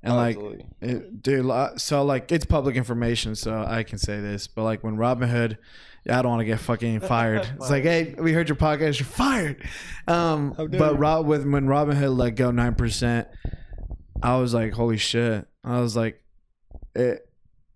[0.03, 0.39] and Oh, like,
[0.81, 4.97] it, dude, so like it's public information, so I can say this, but like when
[4.97, 5.59] Robinhood,
[6.05, 7.49] yeah, I don't want to get fucking fired.
[7.57, 9.63] it's like, hey, we heard your podcast, you're fired.
[10.07, 10.99] Um, but.
[10.99, 13.29] Rob, with when Robinhood let go nine percent,
[14.23, 15.47] I was like, holy shit!
[15.65, 16.23] I was like,
[16.95, 17.25] it.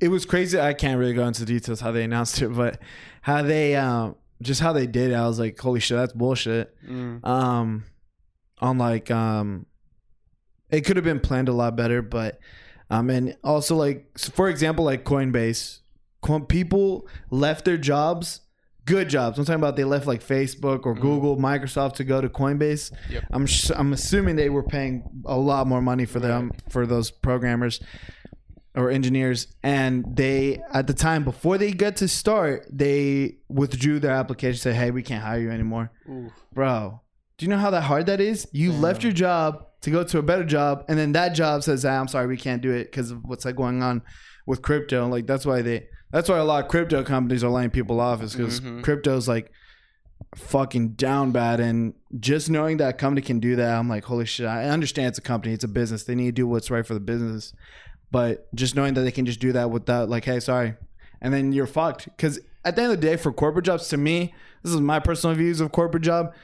[0.00, 0.58] It was crazy.
[0.58, 2.80] I can't really go into details how they announced it, but
[3.20, 6.74] how they um just how they did it, I was like, holy shit, that's bullshit
[6.84, 7.24] Mm.
[7.24, 7.84] um
[8.58, 9.66] on like um
[10.72, 12.40] it could have been planned a lot better but
[12.90, 15.80] um and also like for example like coinbase
[16.48, 18.40] people left their jobs
[18.84, 21.00] good jobs i'm talking about they left like facebook or Mhm.
[21.00, 23.24] google microsoft to go to coinbase Yep.
[23.32, 27.10] i'm sh- i'm assuming they were paying a lot more money for them for those
[27.10, 27.80] programmers
[28.74, 34.12] or engineers and they at the time before they get to start they withdrew their
[34.12, 36.32] application said hey we can't hire you anymore Ooh.
[36.54, 37.00] bro
[37.36, 38.78] do you know how that hard that is you Yeah.
[38.78, 42.00] left your job to go to a better job and then that job says ah,
[42.00, 44.02] i'm sorry we can't do it because of what's like going on
[44.46, 45.06] with crypto.
[45.06, 48.22] Like that's why they that's why a lot of crypto companies are laying people off
[48.22, 48.82] is because Mhm.
[48.82, 49.52] crypto's like
[50.36, 54.24] fucking down bad and just knowing that a company can do that i'm like holy
[54.24, 56.86] shit i understand it's a company it's a business they need to do what's right
[56.86, 57.52] for the business.
[58.10, 60.74] But just knowing that they can just do that without like hey sorry
[61.20, 62.04] and then you're fucked.
[62.04, 64.98] Because at the end of the day for corporate jobs to me this is my
[65.00, 66.34] personal views of corporate job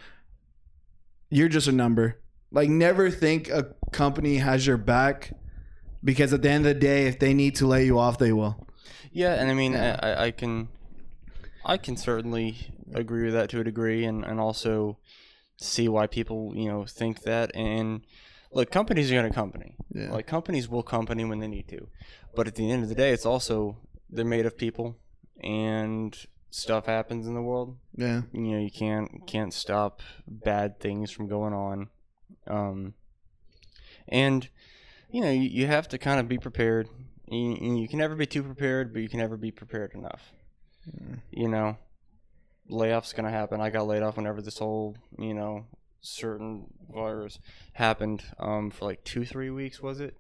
[1.30, 2.16] you're just a number
[2.50, 5.32] like never think a company has your back
[6.02, 8.32] because at the end of the day if they need to lay you off they
[8.32, 8.66] will
[9.12, 9.98] Yeah, and I mean, Yeah.
[10.02, 10.68] I, I, can,
[11.64, 12.56] I can certainly
[12.94, 14.98] agree with that to a degree, and and also
[15.56, 17.50] see why people you know think that.
[17.54, 18.02] And
[18.52, 19.74] look, companies are going to company.
[19.92, 20.10] Yeah.
[20.12, 21.88] Like companies will company when they need to,
[22.36, 23.76] but at the end of the day, it's also
[24.10, 24.96] they're made of people,
[25.42, 26.16] and
[26.50, 27.76] stuff happens in the world.
[27.96, 31.88] yeah You know, you can't can't stop bad things from going on,
[32.48, 32.94] um,
[34.08, 34.48] and
[35.10, 36.88] you know you, you have to kind of be prepared.
[37.30, 40.32] You, you can never be too prepared, but you can never be prepared enough.
[41.30, 41.76] You know,
[42.70, 43.60] layoffs gonna happen.
[43.60, 45.66] I got laid off whenever this whole you know
[46.00, 47.38] certain virus
[47.74, 48.22] happened.
[48.38, 50.16] Um, for like two three weeks was it?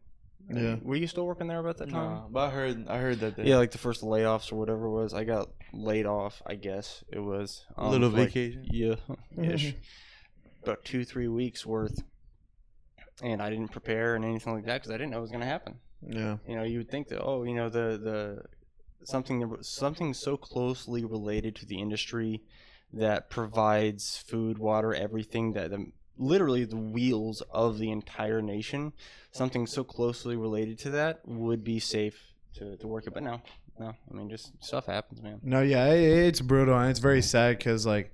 [0.50, 0.76] Yeah.
[0.82, 2.10] Were you still working there about that time?
[2.10, 4.86] Nah, but I heard I heard that they Yeah, like the first layoffs or whatever
[4.86, 5.12] it was.
[5.12, 6.42] I got laid off.
[6.46, 8.66] I guess it was a little for, like, vacation.
[8.70, 8.94] yeah,
[9.42, 9.74] ish.
[10.62, 12.02] About two, three weeks worth.
[13.22, 15.40] And I didn't prepare and anything like that because I didn't know it was going
[15.40, 15.76] to happen.
[16.06, 18.42] yeah You know, you would think that, oh, you know, the, the,
[19.04, 22.42] something, something so closely related to the industry
[22.92, 28.92] that provides food, water, everything that, the, literally the wheels of the entire nation,
[29.32, 33.14] something so closely related to that would be safe to, to work it.
[33.14, 33.40] But no,
[33.78, 35.40] no, I mean, just stuff happens, man.
[35.42, 38.12] No, yeah, it, it's brutal and it's very sad because like,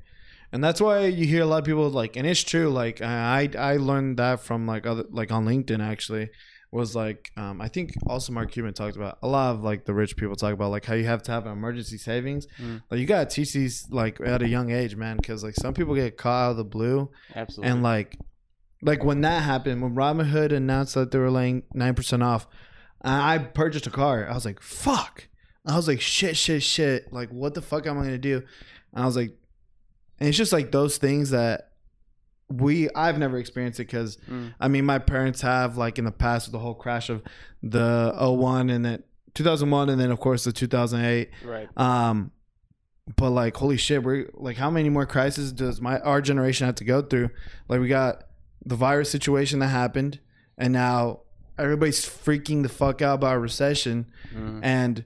[0.54, 2.68] and that's why you hear a lot of people like, and it's true.
[2.70, 6.30] Like I I learned that from like other like on LinkedIn actually
[6.70, 9.92] was like um, I think also Mark Cuban talked about a lot of like the
[9.92, 12.46] rich people talk about like how you have to have an emergency savings.
[12.60, 12.82] Mm.
[12.88, 15.96] Like you gotta teach these like at a young age, man, because like some people
[15.96, 17.72] get caught out of the blue Absolutely.
[17.72, 18.16] and like
[18.80, 22.46] like when that happened when Robinhood announced that they were laying nine percent off,
[23.02, 24.28] I I purchased a car.
[24.30, 25.26] I was like, fuck.
[25.66, 27.12] I was like, shit, shit, shit.
[27.12, 28.44] Like, what the fuck am I gonna do?
[28.92, 29.32] And I was like,
[30.24, 31.72] and it's just like those things that
[32.48, 34.54] we I've never experienced it because Mm.
[34.60, 37.22] I mean my parents have like in the past with the whole crash of
[37.62, 39.02] the 01 and then
[39.34, 41.68] 2001 and then of course the 2008 Right.
[41.76, 42.30] um
[43.16, 46.76] but like holy shit we're like how many more crises does my our generation have
[46.76, 47.30] to go through
[47.68, 48.24] like we got
[48.64, 50.20] the virus situation that happened
[50.56, 51.20] and now
[51.58, 54.60] everybody's freaking the fuck out about a recession Mm.
[54.62, 55.04] and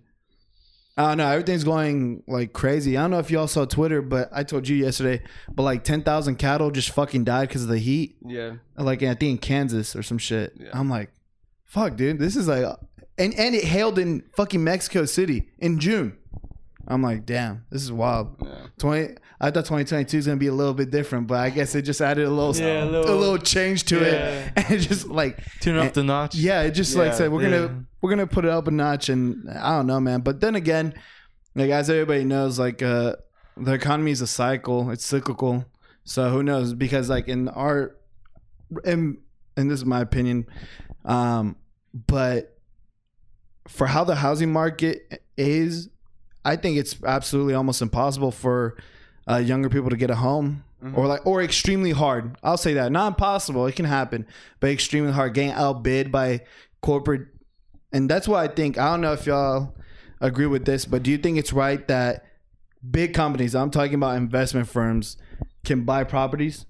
[0.98, 1.28] I don't know.
[1.28, 2.96] Everything's going like crazy.
[2.96, 5.22] I don't know if y'all saw Twitter, but I told you yesterday.
[5.48, 8.16] But like ten thousand cattle just fucking died because of the heat.
[8.26, 8.56] Yeah.
[8.76, 10.54] Like I think in Kansas or some shit.
[10.58, 10.70] Yeah.
[10.72, 11.12] I'm like,
[11.64, 12.18] fuck, dude.
[12.18, 12.64] This is like,
[13.16, 16.18] and and it hailed in fucking Mexico City in June.
[16.88, 18.34] I'm like, damn, this is wild.
[18.42, 18.66] Yeah.
[18.78, 19.14] Twenty.
[19.40, 22.00] I thought 2022 is gonna be a little bit different, but I guess it just
[22.00, 24.06] added a little, Yeah, a a little- little, change to Yeah.
[24.06, 26.34] it, and it just like Turn off the notch.
[26.34, 27.50] yeah, it just like said we're yeah.
[27.66, 30.20] gonna we're gonna put it up a notch, and I don't know, man.
[30.22, 30.92] But then again,
[31.54, 33.14] like as everybody knows, like uh,
[33.56, 35.64] the economy is a cycle; it's cyclical.
[36.04, 36.74] So who knows?
[36.74, 37.94] Because like in our,
[38.84, 39.18] and
[39.56, 40.46] and this is my opinion,
[41.04, 41.56] um,
[42.06, 42.56] but
[43.68, 45.88] for how the housing market is,
[46.44, 48.76] I think it's absolutely almost impossible for
[49.30, 50.96] uh, younger people to get a home Mhm.
[50.96, 52.36] or like or extremely hard.
[52.42, 53.66] I'll say that not impossible.
[53.66, 54.26] It can happen,
[54.60, 55.34] but extremely hard.
[55.34, 56.42] Getting outbid by
[56.82, 57.26] corporate,
[57.92, 59.74] and that's why I think I don't know if y'all
[60.20, 62.24] agree with this, but do you think it's right that
[62.88, 63.54] big companies?
[63.54, 65.16] I'm talking about investment firms
[65.64, 66.64] can buy properties.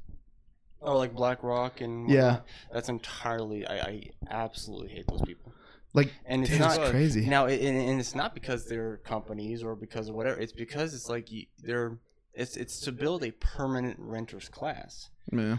[0.81, 2.23] Oh, like BlackRock and Yeah.
[2.25, 2.47] whatnot.
[2.73, 3.67] That's entirely.
[3.67, 5.53] I, I absolutely hate those people.
[5.93, 7.27] Like, And it's Dude, not it's crazy.
[7.27, 10.39] Now, and, and it's not because they're companies or because of whatever.
[10.39, 11.99] It's because it's like you, they're.
[12.39, 15.11] It's it's to build a permanent renters class.
[15.33, 15.59] yeah,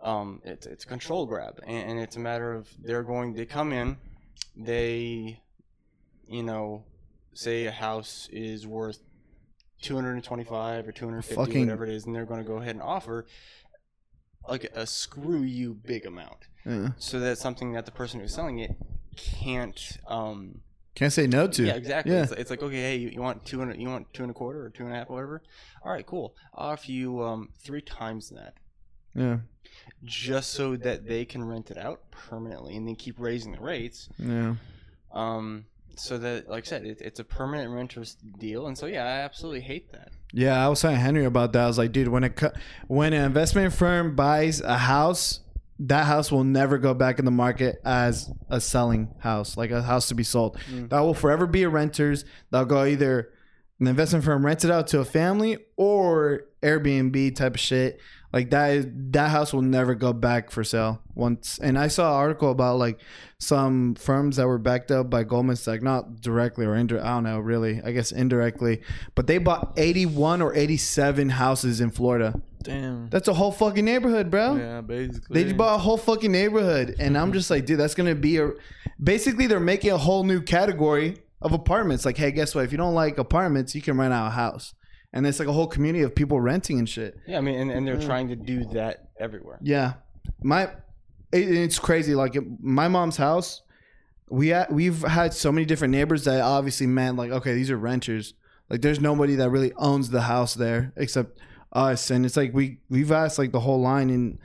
[0.00, 3.34] Um, it's it's a control grab, and, and it's a matter of they're going.
[3.34, 3.98] They come in,
[4.56, 5.40] they,
[6.26, 6.84] you know,
[7.34, 9.00] say a house is worth
[9.82, 12.42] two hundred and twenty-five or two hundred fifty, Fucking- whatever it is, and they're going
[12.42, 13.26] to go ahead and offer
[14.48, 16.88] like a screw you big amount, yeah.
[16.98, 18.76] so that's something that the person who's selling it
[19.16, 19.98] can't.
[20.06, 20.60] Um,
[20.94, 21.64] Can't say no to.
[21.66, 22.12] yeah, exactly.
[22.14, 22.22] Yeah.
[22.22, 24.34] It's, it's like okay, hey, you, you want two and you want two and a
[24.34, 25.42] quarter or two and a half, whatever.
[25.82, 26.34] All right, cool.
[26.54, 28.54] I'll offer you um three times that
[29.14, 29.38] Yeah,
[30.04, 34.08] just so that they can rent it out permanently and then keep raising the rates.
[34.18, 34.54] yeah.
[35.12, 39.04] Um, so that, like I said, it, it's a permanent renters deal, and so yeah,
[39.04, 40.08] I absolutely hate that.
[40.32, 41.62] Yeah, I was telling Henry about that.
[41.62, 42.32] I was like, dude, when a
[42.88, 45.38] when an investment firm buys a house,
[45.78, 49.82] that house will never go back in the market as a selling house, like a
[49.82, 50.58] house to be sold.
[50.70, 50.90] Mm.
[50.90, 52.24] That will forever be a renter's.
[52.50, 53.30] That'll go either
[53.80, 58.00] an investment firm rents it out to a family or Airbnb type of shit.
[58.32, 61.58] Like that that house will never go back for sale once.
[61.60, 62.98] And I saw an article about like
[63.38, 67.08] some firms that were backed up by Goldman Sachs, not directly or indirectly.
[67.08, 67.80] I don't know, really.
[67.84, 68.82] I guess indirectly,
[69.14, 72.40] but they bought eighty-one or eighty-seven houses in Florida.
[72.64, 73.08] Damn.
[73.10, 74.56] That's a whole fucking neighborhood, bro.
[74.56, 75.34] Yeah, basically.
[75.34, 78.38] They just bought a whole fucking neighborhood, and I'm just like, dude, that's gonna be
[78.38, 78.50] a.
[79.02, 82.04] Basically, they're making a whole new category of apartments.
[82.04, 82.64] Like, hey, guess what?
[82.64, 84.74] If you don't like apartments, you can rent out a house,
[85.12, 87.16] and it's like a whole community of people renting and shit.
[87.26, 88.06] Yeah, I mean, and, and they're Yeah.
[88.06, 89.58] trying to do that everywhere.
[89.62, 89.94] Yeah,
[90.42, 90.64] my,
[91.32, 92.14] it, it's crazy.
[92.14, 93.62] Like it, my mom's house,
[94.30, 97.76] we had, we've had so many different neighbors that obviously meant like, okay, these are
[97.76, 98.34] renters.
[98.70, 101.38] Like, there's nobody that really owns the house there except
[101.74, 104.38] us, and it's like we we've asked like the whole line, and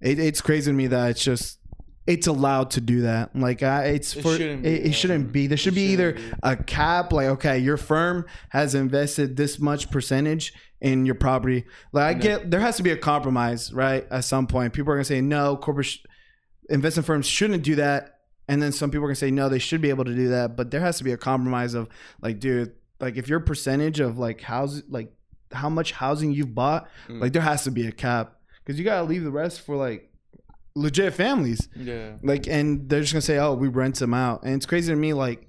[0.00, 1.58] it, it's crazy to me that it's just
[2.06, 3.36] it's allowed to do that.
[3.36, 5.46] Like, I, it's It for shouldn't it, it shouldn't be.
[5.46, 9.58] There should It be either shouldn't a cap, like okay, your firm has invested this
[9.58, 11.66] much percentage in your property.
[11.92, 14.06] Like I get, there has to be a compromise, right?
[14.10, 15.56] At some point, people are gonna say no.
[15.56, 15.98] Corporate sh-
[16.68, 19.80] investment firms shouldn't do that, and then some people are gonna say no, they should
[19.80, 20.56] be able to do that.
[20.56, 21.88] But there has to be a compromise of
[22.22, 25.12] like, dude, like if your percentage of like house, like
[25.52, 27.20] how much housing you've bought, Mm.
[27.20, 30.12] like there has to be a cap because you gotta leave the rest for like
[30.76, 32.12] legit families Yeah.
[32.22, 34.96] like and they're just gonna say oh we rent them out and it's crazy to
[34.96, 35.48] me like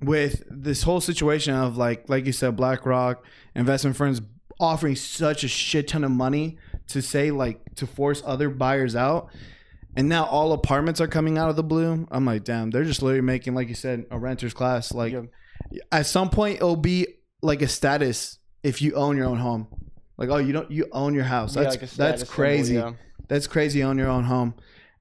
[0.00, 4.20] with this whole situation of like like you said blackrock investment firms
[4.58, 9.28] offering such a shit ton of money to say like to force other buyers out
[9.94, 13.02] and now all apartments are coming out of the blue i'm like damn they're just
[13.02, 15.22] literally making like you said a renters class like Yeah.
[15.92, 17.06] at some point it'll be
[17.40, 19.66] like a status if you own your own home.
[20.18, 21.56] Like oh you don't you own your house.
[21.56, 22.74] Yeah, that's like that's symbol, crazy.
[22.74, 22.92] yeah.
[23.28, 24.54] that's crazy on your own home.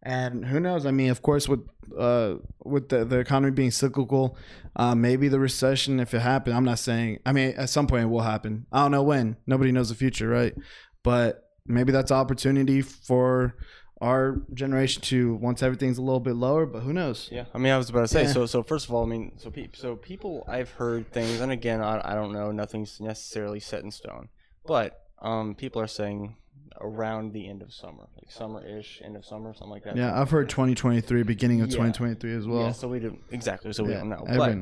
[0.03, 0.85] And who knows?
[0.85, 1.61] I mean of course with
[1.97, 4.37] uh with the, the economy being cyclical
[4.77, 8.03] uh maybe the recession if it happened i'm not saying i mean at some point
[8.03, 8.65] it will happen.
[8.71, 9.35] I don't know when.
[9.45, 10.55] Nobody knows the future right?
[11.03, 13.55] But maybe that's opportunity for
[14.01, 17.29] our generation to once everything's a little bit lower, but who knows?
[17.31, 18.23] Yeah, I mean, I was about to say.
[18.23, 18.31] Yeah.
[18.33, 21.81] So, so first of all, I mean, so so people, I've heard things, and again,
[21.81, 24.29] I, I don't know, nothing's necessarily set in stone,
[24.65, 26.35] but um, people are saying
[26.79, 29.95] around the end of summer, like summer-ish, end of summer, something like that.
[29.95, 31.73] Yeah, I've heard 2023, beginning of Yeah.
[31.73, 32.61] 2023 as well.
[32.61, 32.71] yeah.
[32.71, 33.71] So we do exactly.
[33.71, 34.57] So we Yeah, don't know, but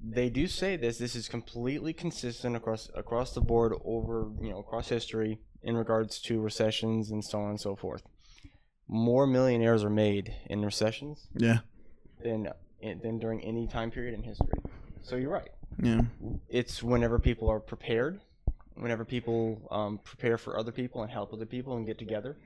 [0.00, 0.98] they do say this.
[0.98, 6.20] This is completely consistent across across the board over you know across history in regards
[6.20, 8.02] to recessions and so on and so forth.
[8.86, 11.58] More millionaires are made in recessions yeah,
[12.22, 12.48] than
[12.82, 14.60] than during any time period in history.
[15.02, 15.50] So you're right.
[15.82, 16.02] yeah,
[16.48, 18.20] It's whenever people are prepared,
[18.74, 22.36] whenever people um, prepare for other people and help other people and get together.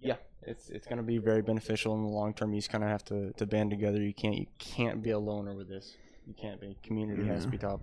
[0.00, 2.52] Yeah, it's it's gonna be very beneficial in the long term.
[2.52, 4.02] You just kind of have to, to band together.
[4.02, 5.94] You can't you can't be a loner with this.
[6.26, 6.76] You can't be.
[6.82, 7.80] Community has to be top.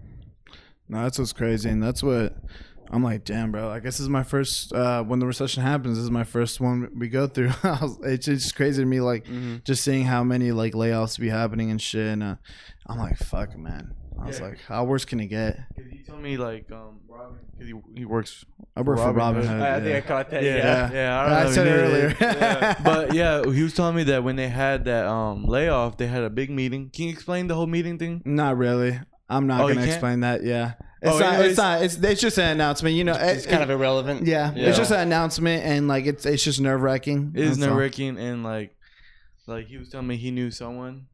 [0.90, 2.36] No, that's what's crazy, and that's what
[2.92, 3.24] I'm like.
[3.24, 3.70] Damn, bro.
[3.70, 4.74] I guess this is my first.
[4.74, 7.52] Uh, when the recession happens, this is my first one we go through.
[7.64, 9.58] Was- it's just crazy to me, like Mm-hmm.
[9.64, 12.08] just seeing how many like layoffs be happening and shit.
[12.08, 12.36] And uh,
[12.88, 13.94] I'm like, fuck, man.
[14.22, 14.48] I was Yeah.
[14.48, 15.58] like, how worse can it get?
[15.76, 18.44] Cause he told me like um Robin, cause he, he works.
[18.76, 19.52] I work for Robin Robin Hood.
[19.52, 19.62] Hood.
[19.62, 19.84] I yeah.
[19.84, 20.44] think I caught that.
[20.44, 20.92] Yeah, Yeah.
[20.92, 21.20] yeah.
[21.20, 22.10] I, I, don't know said it earlier.
[22.20, 22.84] that.
[22.84, 26.24] but yeah, he was telling me that when they had that um layoff, they had
[26.24, 26.90] a big meeting.
[26.90, 28.22] Can you explain the whole meeting thing?
[28.26, 29.00] Not really.
[29.30, 30.44] I'm not Oh, gonna explain that.
[30.44, 31.46] Yeah, it's Oh, not.
[31.46, 31.82] It's not.
[31.84, 32.96] It's it's just an announcement.
[32.96, 34.26] You know, It's it- kind of irrelevant.
[34.28, 34.68] yeah, Yeah.
[34.70, 37.34] It's just an announcement, and like it's it's just nerve wracking.
[37.36, 38.76] It is nerve wracking and like,
[39.48, 41.08] like he was telling me he knew someone.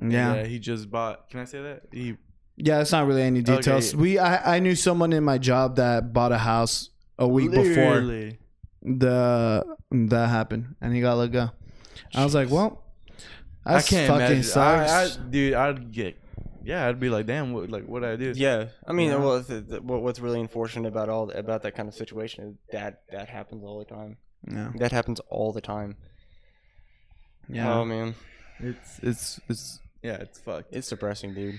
[0.00, 0.44] Yeah.
[0.44, 1.28] he just bought.
[1.30, 1.82] Can I say that?
[1.92, 2.16] He
[2.56, 3.92] Yeah, it's not really any details.
[3.94, 4.02] Okay.
[4.02, 8.00] We I, I knew someone in my job that bought a house a week before
[8.82, 11.50] the that happened, and he got let go.
[12.14, 12.82] I was like, well,
[13.64, 14.58] I can't fucking imagine.
[14.58, 16.18] I, I, dude, I'd get.
[16.64, 18.32] Yeah, I'd be like, damn, what like what I do?
[18.36, 19.16] Yeah, I mean, Yeah.
[19.16, 23.02] well, th- th- what's really unfortunate about all about that kind of situation is that
[23.10, 24.16] that happens all the time.
[24.50, 25.96] yeah, That happens all the time.
[27.48, 27.74] yeah.
[27.74, 28.14] Oh man,
[28.60, 30.74] it's it's it's yeah, it's fucked.
[30.74, 31.58] it's depressing, dude.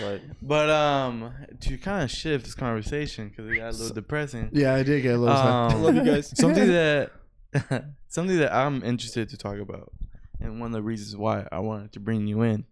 [0.00, 4.50] But But um, to kind of shift this conversation because it got a little depressing.
[4.52, 5.36] yeah, I did get a little.
[5.36, 6.32] Um, Love you guys.
[6.38, 7.10] something that
[8.08, 9.92] something that I'm interested to talk about,
[10.40, 12.66] and one of the reasons why I wanted to bring you in.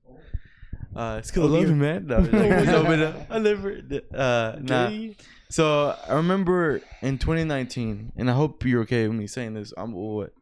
[0.99, 2.07] Uh, it's because I love you, man.
[2.07, 3.81] No, no, but, uh, I never.
[4.13, 4.91] Uh, nah.
[5.51, 9.73] So I remember in 2019, and I hope you're okay with me saying this.
[9.77, 10.33] I'm what.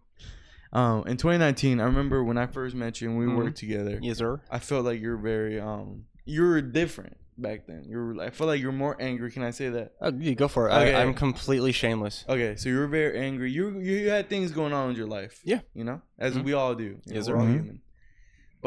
[0.73, 3.37] Um, in 2019, I remember when I first met you and we Mhm.
[3.37, 3.99] worked together.
[4.03, 4.41] Yes, sir.
[4.51, 7.85] I felt like you're very um, you were different back then.
[7.89, 8.23] You were.
[8.23, 9.31] I felt like you're more angry.
[9.31, 9.93] Can I say that?
[10.01, 10.73] Oh, you go for it.
[10.73, 10.95] Okay.
[10.95, 12.25] I, I'm completely shameless.
[12.29, 13.51] Okay, so you were very angry.
[13.53, 15.41] You you had things going on in your life.
[15.45, 15.61] Yeah.
[15.75, 16.45] you know, as Mhm.
[16.45, 16.85] we all do.
[16.85, 17.47] You Yes, know, we're sir.
[17.47, 17.53] all Mhm.
[17.61, 17.81] human.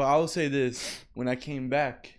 [0.00, 2.18] But I will say this: when I came back,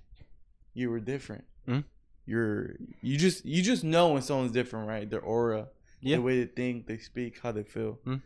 [0.75, 1.45] you were different.
[1.67, 1.83] Mhm.
[2.27, 5.09] You're you just you just know when someone's different, right?
[5.09, 6.17] Their aura, Yeah.
[6.17, 7.97] the way they think, they speak, how they feel.
[8.05, 8.21] Mhm.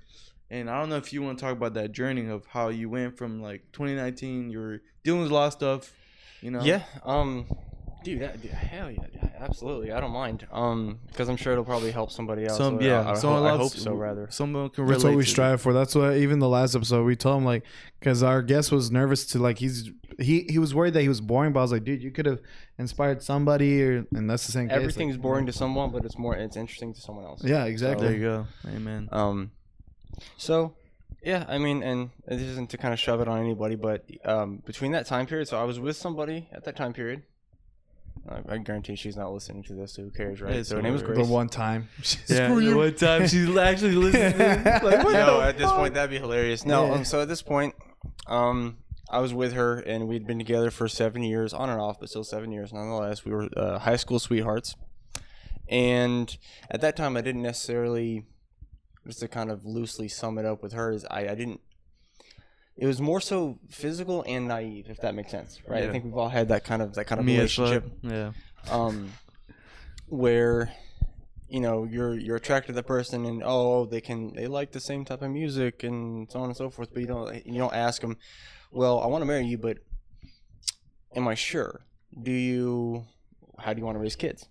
[0.50, 2.90] And I don't know if you want to talk about that journey of how you
[2.90, 5.94] went from like 2019, you were dealing with a lot of stuff.
[6.42, 6.62] You know.
[6.62, 6.84] Yeah.
[7.06, 7.46] Um,
[8.06, 9.92] dude, that, dude, hell yeah, yeah, absolutely.
[9.92, 10.48] I don't mind.
[10.52, 12.58] Um, because I'm sure it'll probably help somebody else.
[12.58, 13.02] Some yeah.
[13.02, 13.94] I, I, someone ho- I hope so.
[13.94, 14.28] Rather.
[14.30, 14.94] Someone can relate.
[14.94, 15.74] That's what we strive for.
[15.74, 17.64] That's what even the last episode we told him like
[18.00, 19.90] because our guest was nervous to like he's
[20.20, 22.28] he he was worried that he was boring, but I was like, dude, you could
[22.28, 22.40] have
[22.78, 24.70] inspired somebody, or and that's the same.
[24.70, 24.76] case.
[24.78, 27.44] Everything's Like, boring to someone, but it's more it's interesting to someone else.
[27.44, 28.08] Yeah, exactly.
[28.08, 28.48] There you go.
[28.68, 29.10] Amen.
[29.12, 29.52] Um,
[30.38, 30.76] so
[31.24, 34.62] yeah, I mean, and this isn't to kind of shove it on anybody, but um,
[34.66, 37.24] between that time period, so I was with somebody at that time period.
[38.28, 40.56] I, I guarantee she's not listening to this, so who cares, right?
[40.56, 41.26] Yeah, so her name was so- Grace.
[41.28, 41.90] The one time.
[42.28, 42.78] Yeah, Screw the you.
[42.78, 44.64] one time she's actually listening.
[44.64, 46.66] Like, no, at this point that'd be hilarious.
[46.66, 46.94] No, Yeah.
[46.94, 47.76] um, so at this point,
[48.28, 48.78] um,
[49.12, 52.10] I was with her and we'd been together for seven years, on and off, but
[52.10, 53.24] still seven years nonetheless.
[53.26, 54.76] We were uh, high school sweethearts,
[55.70, 56.36] and
[56.70, 58.26] at that time, I didn't necessarily,
[59.06, 61.62] just to kind of loosely sum it up with her, is I, I didn't.
[62.78, 65.84] It was more so physical and naive, if that makes sense, right?
[65.84, 67.90] I think we've all had that kind of that kind of Me relationship.
[68.02, 68.32] Yeah.
[68.70, 69.14] um,
[70.08, 70.72] where
[71.48, 74.80] you know you're you're attracted to the person and oh they can they like the
[74.80, 77.74] same type of music and so on and so forth but you don't you don't
[77.74, 78.18] ask them
[78.72, 79.78] well i want to marry you but
[81.16, 81.86] am i sure?
[82.22, 83.06] Do you
[83.60, 84.48] how do you want to raise kids?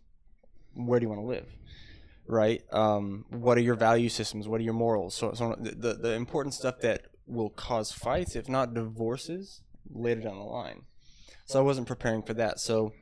[0.75, 1.47] Where do you want to live?
[2.27, 2.63] Right?
[2.73, 4.49] Um, what are your value systems?
[4.49, 5.15] What are your morals?
[5.15, 10.39] So, so the, the important stuff that will cause fights if not divorces later down
[10.39, 10.83] the line
[11.47, 12.93] so i wasn't preparing for that so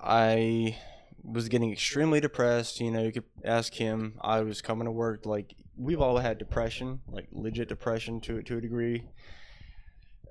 [0.00, 0.76] I
[1.24, 2.78] was getting extremely depressed.
[2.80, 4.14] You know, you could ask him.
[4.20, 8.58] I was coming to work like we've all had depression, like legit depression to to
[8.58, 9.08] a degree.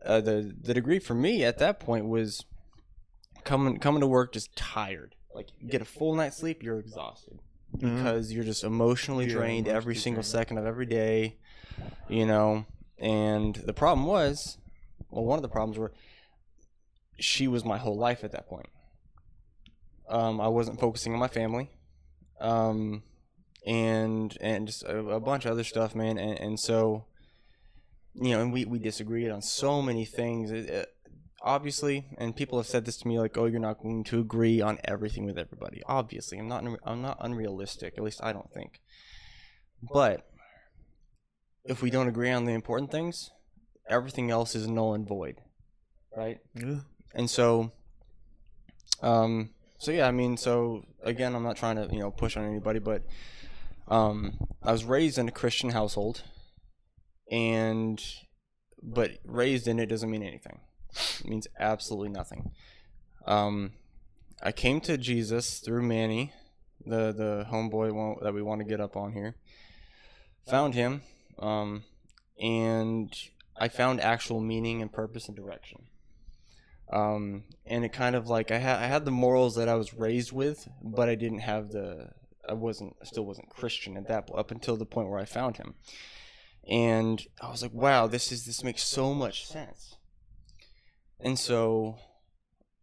[0.06, 2.46] Uh, the the degree for me at that point was
[3.44, 5.16] coming coming to work just tired.
[5.34, 7.40] Like get a full night's sleep, you're exhausted.
[7.76, 7.98] Mhm.
[7.98, 10.32] because you're just emotionally Yeah, drained every emotionally single drained.
[10.32, 11.36] second of every day,
[12.08, 12.66] you know.
[12.98, 14.58] And the problem was,
[15.10, 15.94] well, one of the problems were
[17.20, 18.68] she was my whole life at that point.
[20.10, 21.72] Um, I wasn't focusing on my family,
[22.40, 23.04] um,
[23.66, 26.18] and and just a, a bunch of other stuff, man.
[26.18, 27.06] And, and so,
[28.14, 30.52] you know, and we we disagreed on so many things.
[30.52, 30.90] It, it,
[31.42, 34.62] obviously, and people have said this to me, like, "Oh, you're not going to agree
[34.62, 36.64] on everything with everybody." Obviously, I'm not.
[36.84, 37.96] I'm not unrealistic.
[37.98, 38.82] At least I don't think.
[39.82, 40.28] But
[41.66, 43.32] if we don't agree on the important things,
[43.90, 45.42] everything else is null and void,
[46.16, 46.40] right?
[46.54, 46.80] Yeah.
[47.14, 47.72] and so
[49.02, 52.46] um so yeah i mean so again i'm not trying to you know push on
[52.46, 53.04] anybody but
[53.90, 56.24] um i was raised in a christian household
[57.30, 58.02] and
[58.82, 60.60] but raised in it doesn't mean anything
[61.20, 62.52] it means absolutely nothing
[63.26, 63.74] um
[64.42, 66.32] i came to jesus through manny
[66.86, 69.36] the the homeboy that we want to get up on here
[70.48, 71.02] found him
[71.40, 71.84] um
[72.42, 73.14] and
[73.58, 75.84] i found actual meaning and purpose and direction
[76.94, 79.96] um, and it kind of like I had I had the morals that I was
[79.96, 82.10] raised with, but I didn't have the
[82.48, 85.58] I wasn't I still wasn't Christian at that up until the point where I found
[85.58, 85.74] him,
[86.70, 89.96] and I was like, wow, this is this makes so much sense,
[91.20, 91.98] and so,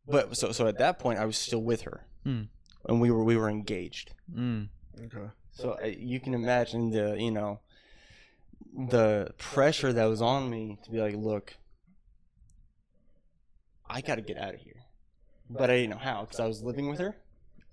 [0.05, 2.43] but so so at that point I was still with her, Hmm.
[2.89, 4.15] and we were we were engaged.
[4.37, 4.69] Mm.
[4.99, 5.31] Okay.
[5.53, 7.61] So uh, you can imagine the you know
[8.73, 11.57] the pressure that was on me to be like, look,
[13.89, 14.83] I got to get out of here,
[15.51, 17.17] but I didn't know how because I was living with her.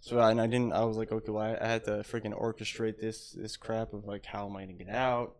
[0.02, 0.74] So I, and I didn't.
[0.74, 4.06] I was like, okay, well, I, I had to freaking orchestrate this this crap of
[4.06, 5.36] like, how am I gonna get out?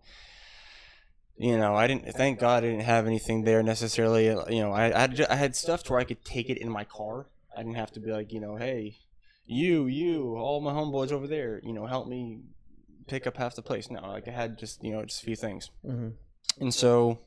[1.38, 2.12] You know, I didn't.
[2.14, 4.30] Thank God, I didn't have anything there necessarily.
[4.30, 6.58] Uh, you know, I I had, I had stuff to where I could take it
[6.58, 7.28] in my car.
[7.56, 8.98] I didn't have to be like, you know, hey,
[9.46, 12.42] you, you, all my homeboys over there, you know, help me
[13.10, 13.90] pick up half the place.
[13.90, 15.72] No, like I had just, you know, just a few things.
[15.86, 16.14] Mhm.
[16.60, 17.20] And so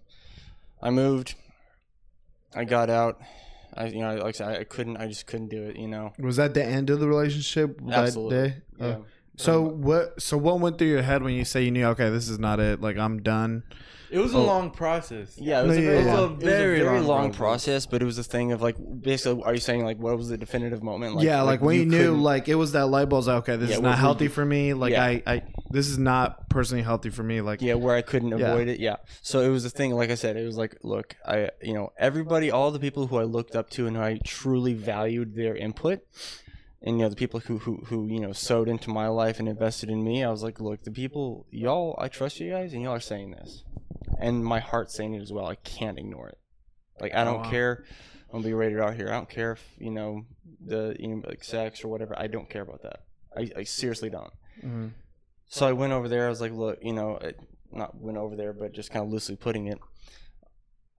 [0.80, 1.34] I moved.
[2.54, 3.20] I got out.
[3.74, 6.12] I, you know, like I said, I couldn't, I just couldn't do it, you know.
[6.18, 8.38] Was that the end of the relationship Absolutely.
[8.38, 8.54] that day?
[8.78, 8.86] Yeah.
[8.98, 9.04] Oh.
[9.42, 10.20] So what?
[10.22, 11.84] So what went through your head when you say you knew?
[11.86, 12.80] Okay, this is not it.
[12.80, 13.64] Like I'm done.
[14.10, 14.44] It was a Oh.
[14.44, 15.38] long process.
[15.40, 16.14] Yeah, it was No, a yeah, very, yeah.
[16.14, 17.38] long, It was a it was a very very long long, process.
[17.38, 20.28] process, but it was a thing of like, basically, are you saying like, what was
[20.28, 21.14] the definitive moment?
[21.14, 23.24] Like, yeah, like, when you, knew, like it was that light bulb.
[23.26, 24.74] like, okay, this Yeah, is not healthy you- for me.
[24.74, 25.02] Like Yeah.
[25.02, 27.40] I, I, this is not personally healthy for me.
[27.40, 28.48] Like yeah where i couldn't Yeah.
[28.52, 31.16] avoid it yeah so it was a thing like i said it was like look
[31.26, 34.18] i you know everybody all the people who i looked up to and who i
[34.22, 36.00] truly valued their input
[36.82, 39.48] and you know the people who who, who you know sewed into my life and
[39.48, 42.82] invested in me i was like look the people y'all i trust you guys and
[42.82, 43.64] y'all are saying this
[44.18, 46.38] and my heart's saying it as well i can't ignore it
[47.00, 47.50] like i Oh, don't wow.
[47.50, 47.84] care
[48.28, 50.22] i'm gonna be rated out here i don't care if you know
[50.64, 53.00] the you know like sex or whatever i don't care about that
[53.36, 54.92] i, I seriously don't Mhm.
[55.46, 56.26] so I went over there.
[56.26, 57.40] I was like, look, you know, it,
[57.72, 59.78] not went over there, but just kind of loosely putting it.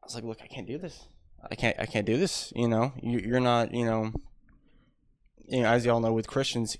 [0.01, 1.07] I was like, look, I can't do this.
[1.51, 1.79] I can't.
[1.79, 2.51] I can't do this.
[2.55, 3.73] You know, you, you're not.
[3.73, 4.11] You know,
[5.47, 6.77] you know, as y'all know, with Christians,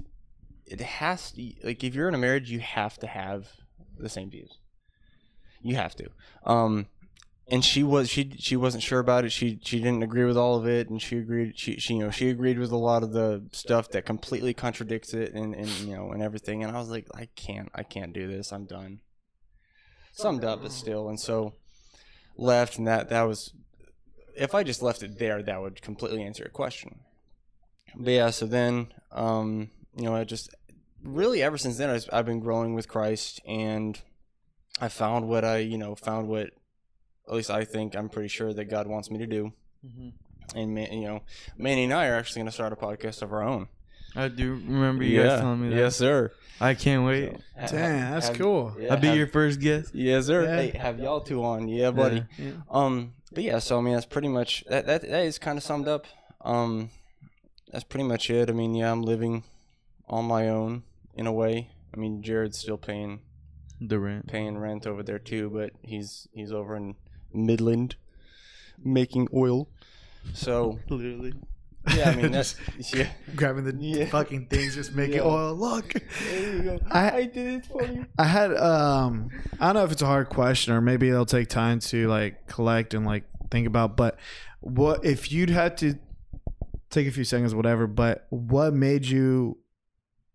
[0.65, 3.47] it has to like if you're in a marriage, you have to have
[3.97, 4.57] the same views.
[5.61, 6.09] You have to.
[6.45, 6.87] Um,
[7.47, 9.31] and she was she she wasn't sure about it.
[9.31, 11.57] She she didn't agree with all of it, and she agreed.
[11.57, 15.13] She she you know she agreed with a lot of the stuff that completely contradicts
[15.13, 16.63] it, and and you know and everything.
[16.63, 18.51] And I was like, I can't I can't do this.
[18.51, 18.99] I'm done.
[20.13, 21.53] Summed up, but still, and so
[22.37, 23.53] left, and that that was.
[24.35, 27.01] If I just left it there, that would completely answer your question.
[27.95, 30.53] But yeah, so then, um, you know, I just
[31.03, 33.99] really ever since then I've, I've been growing with Christ, and
[34.81, 36.51] I found what I, you know, found what
[37.27, 39.53] at least I think I'm pretty sure that God wants me to do.
[39.85, 40.09] Mm-hmm.
[40.57, 41.21] And man, you know,
[41.57, 43.67] Manny and I are actually going to start a podcast of our own.
[44.15, 45.75] I do remember you guys telling me that.
[45.75, 46.31] Yes, sir.
[46.61, 47.31] I can't wait.
[47.67, 48.75] So, Damn, that's have- cool.
[48.79, 49.95] yeah, I'll be have- your first guest.
[49.95, 50.43] Yes, sir.
[50.43, 50.55] Yeah.
[50.55, 51.67] Hey, have y'all two on?
[51.67, 52.23] Yeah, buddy.
[52.37, 52.51] Yeah.
[52.69, 54.85] Um, but yeah, so I mean, that's pretty much that.
[54.85, 56.05] That, that is kind of summed up.
[56.41, 56.89] Um,
[57.73, 58.49] that's pretty much it.
[58.49, 59.43] I mean, yeah, I'm living
[60.07, 60.83] on my own
[61.15, 61.69] in a way.
[61.93, 63.19] I mean, Jared's still paying
[63.81, 64.27] The rent.
[64.27, 66.95] paying rent over there too, but he's he's over in
[67.33, 67.95] Midland
[68.83, 69.67] making oil.
[70.33, 71.33] So Literally.
[71.95, 72.55] yeah, I mean that's
[72.93, 73.09] yeah.
[73.35, 74.05] Grabbing the Yeah.
[74.05, 75.23] fucking things, just making Yeah.
[75.27, 75.53] oil.
[75.55, 75.93] Look.
[76.29, 76.79] There you go.
[76.91, 78.05] I- I, did it for you.
[78.17, 81.49] I had um I don't know if it's a hard question or maybe it'll take
[81.49, 84.17] time to like collect and like think about, but
[84.61, 85.95] what if you'd had to
[86.93, 89.57] take a few seconds, whatever, but what made you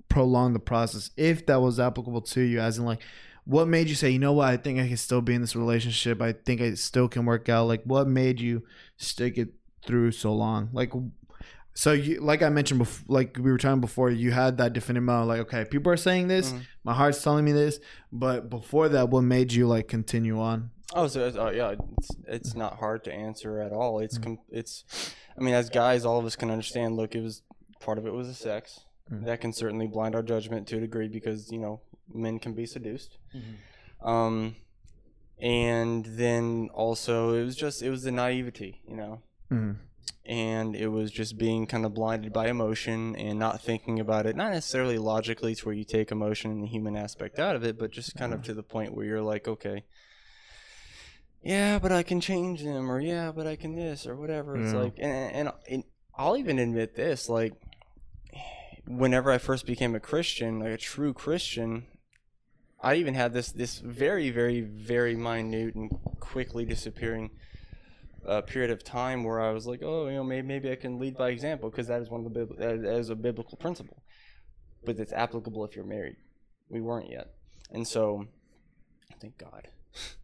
[0.08, 3.00] prolong the process if that was applicable to you as in like
[3.44, 5.56] what made you say, you know what, I think I can still be in this
[5.56, 6.20] relationship.
[6.20, 7.66] I think I still can work out.
[7.66, 8.62] Like what made you
[8.98, 9.54] stick it
[9.86, 10.68] through so long?
[10.74, 10.92] Like
[11.72, 15.04] So you, like I mentioned before, like we were talking before, you had that definitive
[15.04, 16.60] moment, like okay, people are saying this, Mhm.
[16.84, 17.80] my heart's telling me this,
[18.12, 20.70] but before that, what made you like continue on?
[20.94, 24.00] Oh, so uh, yeah, it's it's not hard to answer at all.
[24.00, 24.84] It's com- it's,
[25.38, 26.96] I mean, as guys, all of us can understand.
[26.96, 27.42] Look, it was
[27.80, 28.80] part of it was the sex
[29.10, 29.24] Mm.
[29.24, 31.80] that can certainly blind our judgment to a degree because you know
[32.12, 33.16] men can be seduced.
[34.02, 34.56] Um,
[35.40, 39.76] and then also it was just it was the naivety, you know, Mhm.
[40.26, 44.36] and it was just being kind of blinded by emotion and not thinking about it,
[44.36, 47.78] not necessarily logically to where you take emotion and the human aspect out of it,
[47.78, 49.84] but just kind of to the point where you're like, okay,
[51.42, 54.56] yeah, but I can change them, or yeah, but I can this, or whatever.
[54.56, 54.80] It's Yeah.
[54.80, 55.84] like, and, and, and
[56.16, 57.54] I'll even admit this, like,
[58.86, 61.86] whenever I first became a Christian, like a true Christian,
[62.80, 67.30] I even had this this very, very, very minute and quickly disappearing
[68.26, 70.98] uh, period of time where I was like, oh, you know, maybe maybe I can
[70.98, 74.02] lead by example because that is one of the that is a biblical principle,
[74.84, 76.16] but it's applicable if you're married.
[76.68, 77.34] We weren't yet,
[77.70, 78.26] and so
[79.20, 79.68] thank God.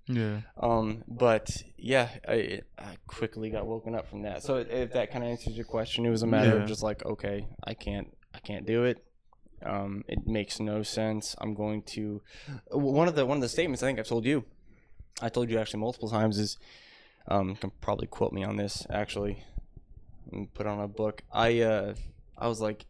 [0.06, 0.40] Yeah.
[0.60, 4.42] Um, but yeah, I, I quickly got woken up from that.
[4.42, 6.62] So if that kind of answers your question, it was a matter Yeah.
[6.62, 9.02] of just like, okay, I can't, I can't do it.
[9.64, 11.34] Um, it makes no sense.
[11.40, 12.20] I'm going to.
[12.70, 14.44] One of the one of the statements I think I've told you,
[15.22, 16.58] I told you actually multiple times is,
[17.28, 19.42] um, you can probably quote me on this actually,
[20.30, 21.22] and put on a book.
[21.32, 21.94] I uh,
[22.36, 22.84] I was like,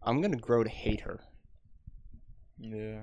[0.00, 1.20] I'm gonna grow to hate her.
[2.58, 3.00] Yeah.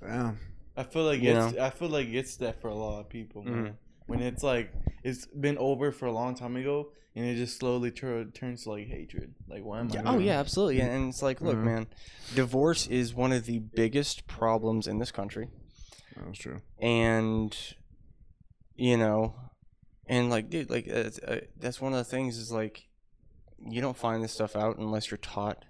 [0.00, 0.38] Damn.
[0.76, 3.42] I feel like You it's I feel like it's that for a lot of people,
[3.42, 3.64] man.
[3.64, 3.74] Mhm.
[4.06, 4.72] When it's like
[5.02, 8.70] it's been over for a long time ago, and it just slowly tur- turns to
[8.72, 9.34] like hatred.
[9.48, 10.02] Like, why am I?
[10.14, 10.80] Oh yeah, absolutely.
[10.80, 11.64] And, and it's like, look, Mhm.
[11.64, 11.86] man,
[12.34, 15.48] divorce is one of the biggest problems in this country.
[16.16, 16.60] That's true.
[16.80, 17.56] and
[18.74, 19.34] you know
[20.06, 22.86] and like dude like that's, uh, that's one of the things is like
[23.58, 25.64] you don't find this stuff out unless you're taught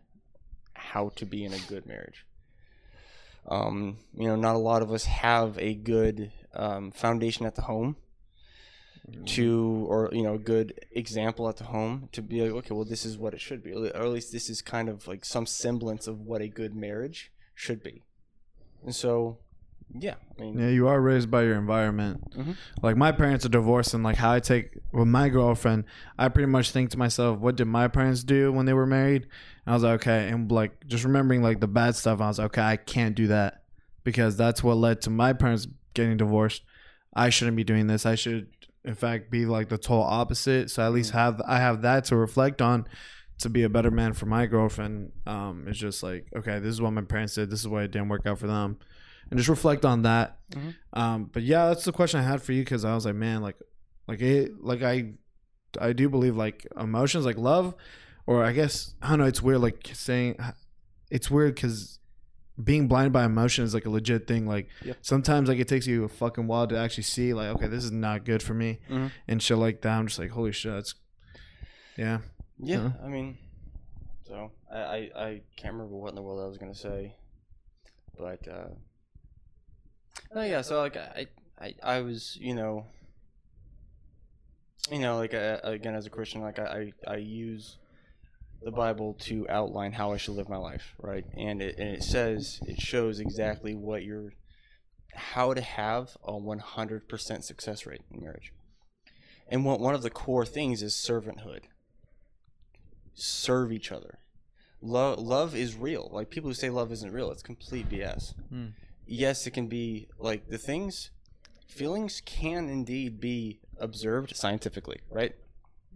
[0.75, 2.25] how to be in a good marriage
[3.49, 7.62] um you know not a lot of us have a good um, foundation at the
[7.62, 7.97] home
[9.24, 12.84] to or you know a good example at the home to be like okay well
[12.84, 15.47] this is what it should be or at least this is kind of like some
[15.47, 18.05] semblance of what a good marriage should be.
[18.84, 19.38] And so
[19.99, 22.30] yeah i mean Yeah, you are raised by your environment.
[22.37, 22.57] Mhm.
[22.82, 25.84] Like my parents are divorced, and like how I take with my girlfriend,
[26.18, 29.22] I pretty much think to myself, what did my parents do when they were married?
[29.64, 32.39] And I was like, okay, and like just remembering like the bad stuff, I was
[32.39, 33.62] like, okay, I can't do that
[34.05, 36.62] because that's what led to my parents getting divorced.
[37.14, 38.05] I shouldn't be doing this.
[38.05, 38.49] I should,
[38.84, 40.70] in fact, be like the total opposite.
[40.70, 42.87] So at least have I have that to reflect on
[43.39, 45.12] to be a better man for my girlfriend.
[45.26, 47.51] Um, it's just like, okay, this is what my parents did.
[47.51, 48.78] This is why it didn't work out for them,
[49.31, 50.39] and just reflect on that.
[50.53, 50.74] Mhm.
[50.93, 53.43] Um, but yeah, that's the question I had for you because I was like, man,
[53.43, 53.57] like,
[54.07, 55.14] like it, like I,
[55.81, 57.74] I do believe like emotions, like love,
[58.27, 59.24] or I guess I don't know.
[59.27, 60.39] It's weird, like saying,
[61.11, 61.99] it's weird because
[62.62, 64.47] being blinded by emotion is like a legit thing.
[64.47, 64.95] Like Yeah.
[65.03, 67.93] sometimes like it takes you a fucking while to actually see like, okay, this is
[67.93, 69.11] not good for me, Mhm.
[69.29, 69.99] and shit like that.
[69.99, 70.95] I'm just like, holy shit, it's,
[71.99, 72.20] yeah.
[72.59, 73.05] Yeah, Huh?
[73.05, 73.37] I mean,
[74.27, 74.97] so I, I
[75.27, 77.14] I can't remember what in the world I was gonna say,
[78.18, 78.68] but uh,
[80.35, 81.27] oh yeah, so like I
[81.61, 82.87] I I was you know,
[84.91, 87.79] you know like uh, again as a Christian like I I, use
[88.62, 91.25] the Bible to outline how I should live my life, right?
[91.37, 94.33] And it and it says it shows exactly what you're
[95.14, 98.53] how to have a 100% success rate in marriage.
[99.49, 101.62] And one one of the core things is servanthood
[103.17, 104.19] serve each other.
[104.81, 106.11] Love, love is real.
[106.12, 108.35] Like people who say love isn't real, it's complete BS.
[108.51, 108.67] Hmm.
[109.07, 111.11] Yes, it can be like the things,
[111.69, 115.35] feelings can indeed be observed scientifically, right?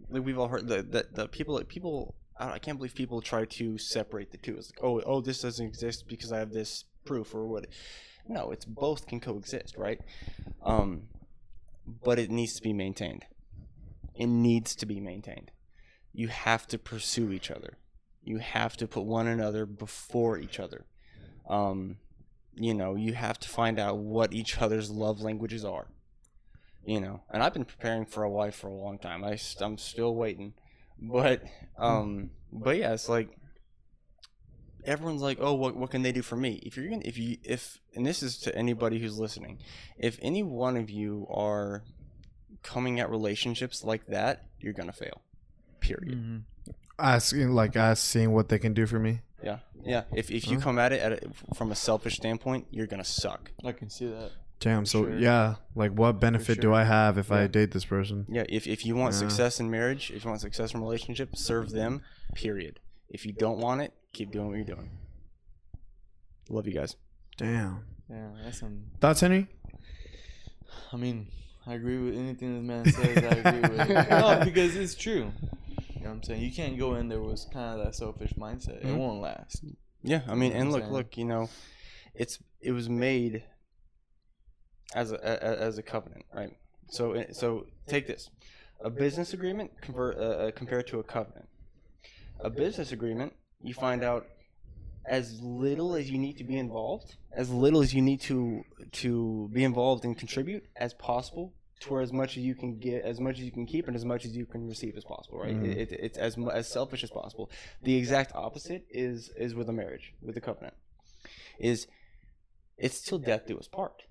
[0.09, 2.15] Like we've all heard that the, the people people.
[2.39, 4.57] I, can't believe people try to separate the two.
[4.57, 7.67] It's like, oh, oh, this doesn't exist because I have this proof or what.
[8.27, 9.99] No, it's both can coexist, right?
[10.63, 11.03] Um,
[12.03, 13.25] but it needs to be maintained.
[14.15, 15.51] It needs to be maintained
[16.13, 17.77] you have to pursue each other.
[18.23, 20.85] You have to put one another before each other.
[21.49, 21.97] Um,
[22.55, 25.87] you know, you have to find out what each other's love languages are.
[26.83, 29.23] You know, and I've been preparing for a wife for a long time.
[29.23, 30.53] I, I'm still waiting,
[30.99, 31.43] but
[31.77, 33.29] um, but yeah, it's like
[34.83, 36.59] everyone's like, oh, what what can they do for me?
[36.63, 39.59] If you're gonna, if you if and this is to anybody who's listening,
[39.97, 41.83] if any one of you are
[42.63, 45.21] coming at relationships like that, you're gonna fail.
[45.79, 46.17] Period.
[46.17, 46.43] Mhm.
[46.97, 49.21] Asking like us seeing what they can do for me.
[49.43, 50.03] Yeah, yeah.
[50.13, 53.51] If if you come at it at a, from a selfish standpoint, you're gonna suck.
[53.65, 54.31] I can see that.
[54.59, 54.85] Damn.
[54.85, 55.17] So Sure.
[55.17, 56.71] yeah, like what benefit do.
[56.73, 58.27] I have if I date this person?
[58.29, 59.19] Yeah, if, if you want Yeah.
[59.21, 62.01] success in marriage, if you want success in relationship, serve them,
[62.35, 62.79] period.
[63.09, 64.91] If you don't want it, keep doing what you're doing.
[66.49, 66.95] Love you guys.
[67.37, 67.83] Damn.
[68.09, 68.83] Yeah, that's some.
[68.99, 69.47] Thoughts, Henry?
[70.93, 71.27] I mean,
[71.65, 73.17] I agree with anything this man says.
[73.23, 74.09] I agree with it.
[74.09, 75.31] No, because it's true.
[76.01, 76.41] You know what I'm saying?
[76.41, 78.77] You can't go in there with kind of that selfish mindset.
[78.83, 78.97] It Mhm.
[78.97, 79.63] won't last.
[80.01, 80.93] Yeah, I mean, know and look, saying?
[80.93, 81.47] look, you know,
[82.15, 83.43] it's it was made
[84.95, 86.57] as a, a as a covenant, right?
[86.89, 88.31] So it- so take this,
[88.79, 91.47] a business agreement convert uh, uh, compared to a covenant.
[92.39, 94.25] A business agreement, you find out
[95.05, 98.63] as little as you need to be involved, as little as you need to
[99.03, 103.03] to be involved and contribute as possible, to where as much as you can get,
[103.03, 105.39] as much as you can keep, and as much as you can receive as possible,
[105.39, 105.55] right?
[105.55, 105.65] Mhm.
[105.65, 107.49] It, it, it's as as selfish as possible.
[107.83, 110.75] The exact opposite is is with a marriage, with a covenant,
[111.59, 111.87] is
[112.77, 114.03] it's till death do us part.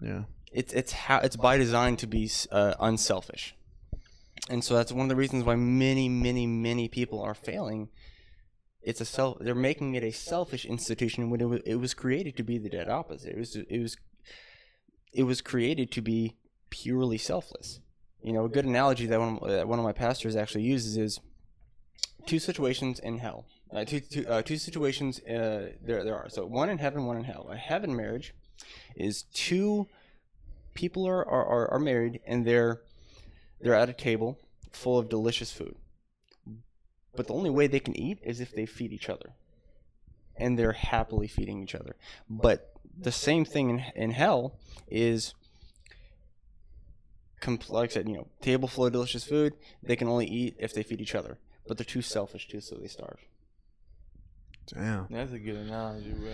[0.00, 0.24] Yeah.
[0.52, 3.54] It's it's how it's by design to be uh, unselfish,
[4.48, 7.88] and so that's one of the reasons why many many many people are failing.
[8.82, 9.38] It's a self.
[9.40, 12.68] They're making it a selfish institution when it was, it was created to be the
[12.68, 13.32] dead opposite.
[13.32, 13.96] It was it was
[15.12, 16.36] it was created to be
[16.74, 17.80] purely selfless.
[18.20, 21.20] You know, a good analogy that one one of my pastors actually uses is
[22.26, 23.46] two situations in hell.
[23.72, 26.28] Uh, two two, uh, two situations uh, there there are.
[26.28, 27.46] So one in heaven, one in hell.
[27.50, 28.34] A heaven marriage
[28.96, 29.86] is two
[30.74, 32.80] people are, are, are, are married and they're
[33.60, 34.38] they're at a table
[34.72, 35.76] full of delicious food.
[37.14, 39.30] But the only way they can eat is if they feed each other.
[40.36, 41.94] And they're happily feeding each other.
[42.28, 44.58] But the same thing in, in hell
[44.88, 45.34] is
[47.44, 50.56] com- like I said, you know, table full of delicious food, they can only eat
[50.58, 51.38] if they feed each other.
[51.66, 53.20] But they're too selfish too, so they starve.
[54.66, 55.06] Damn.
[55.10, 56.32] That's a good analogy, bro.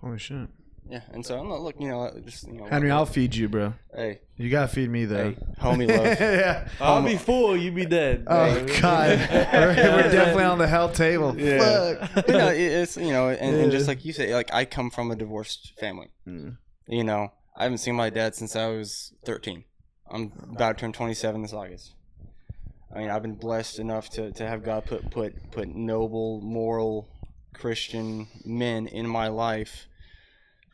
[0.00, 0.48] Holy shit.
[0.88, 3.48] Yeah, and so I'm not looking, you know, just you know, Henry, I'll feed you,
[3.48, 3.74] bro.
[3.94, 5.30] hey, You gotta feed me though.
[5.30, 6.18] hey, homie love.
[6.18, 6.68] yeah.
[6.80, 7.56] I'll be full.
[7.56, 8.24] You be dead.
[8.26, 8.80] Oh bro.
[8.80, 9.08] God,
[9.52, 11.38] we're, we're definitely on the hell table.
[11.38, 12.06] Yeah.
[12.06, 12.26] Fuck.
[12.28, 15.12] you know, it's you know, and, and just like you say, like I come from
[15.12, 16.08] a divorced family.
[16.26, 16.56] Mm.
[16.88, 19.64] You know, I haven't seen my dad since I was 13.
[20.10, 21.94] I'm about to turn 27 this August.
[22.94, 27.08] I mean, I've been blessed enough to, to have God put put put noble, moral,
[27.54, 29.86] Christian men in my life,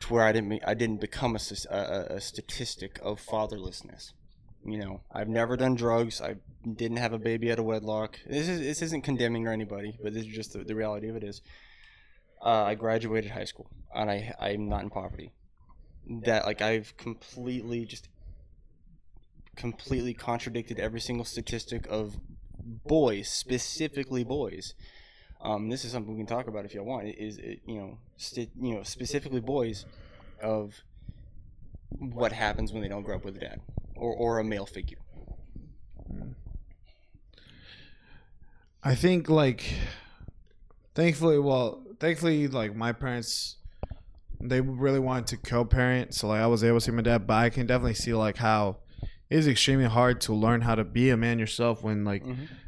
[0.01, 4.13] to where I didn't I didn't become a, a, a- statistic of fatherlessness.
[4.65, 6.19] You know, I've never done drugs.
[6.19, 6.35] I
[6.75, 8.19] didn't have a baby out of wedlock.
[8.25, 11.15] This is this isn't condemning or anybody, but this is just the, the reality of
[11.15, 11.41] it is.
[12.43, 15.31] Uh, I graduated high school, and I I'm not in poverty.
[16.09, 18.07] That like I've completely just
[19.55, 22.17] completely contradicted every single statistic of
[22.59, 24.73] boys, specifically boys.
[25.41, 27.07] Um, this is something we can talk about if you want.
[27.07, 29.85] Is it, you know, sti- you know, specifically boys
[30.41, 30.81] of
[31.99, 33.61] what happens when they don't grow up with a dad
[33.95, 34.97] or, or a male figure.
[38.83, 39.73] I think like,
[40.95, 43.56] thankfully, well, thankfully, like my parents,
[44.39, 47.27] they really wanted to co-parent, so like I was able to see my dad.
[47.27, 48.77] But I can definitely see like how
[49.29, 52.23] it is extremely hard to learn how to be a man yourself when like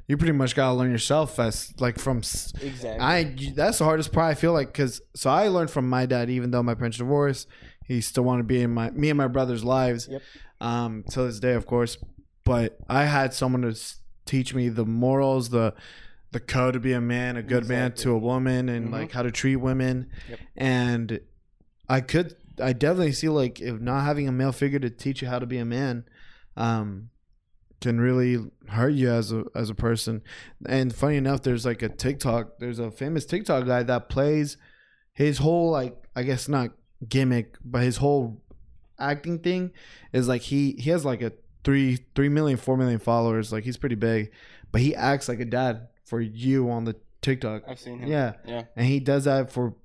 [0.07, 2.17] you pretty much gotta learn yourself as like from.
[2.20, 2.89] Exactly.
[2.99, 4.32] I that's the hardest part.
[4.32, 7.47] I feel like because so I learned from my dad, even though my parents divorced,
[7.86, 10.07] he still wanted to be in my me and my brother's lives.
[10.09, 10.22] Yep.
[10.61, 11.97] Um, to this day, of course.
[12.43, 13.80] But I had someone to
[14.26, 15.74] teach me the morals, the
[16.32, 18.91] the code to be a man, a good man to a woman, and Mhm.
[18.91, 20.09] like how to treat women.
[20.30, 20.39] Yep.
[20.57, 21.20] And
[21.89, 25.27] I could, I definitely see like if not having a male figure to teach you
[25.27, 26.05] how to be a man,
[26.55, 27.09] um,
[27.81, 28.37] can really
[28.67, 30.21] hurt you as a as a person.
[30.67, 32.59] And funny enough, there's like a TikTok.
[32.59, 34.57] There's a famous TikTok guy that plays
[35.13, 36.71] his whole like I guess not
[37.07, 38.41] gimmick, but his whole
[38.99, 39.71] acting thing
[40.11, 41.31] is like he he has like a
[41.63, 43.51] three three million four million followers.
[43.53, 44.31] Like he's pretty big,
[44.71, 47.63] but he acts like a dad for you on the TikTok.
[47.67, 48.09] I've seen him.
[48.09, 48.63] Yeah, Yeah.
[48.75, 49.75] and he does that for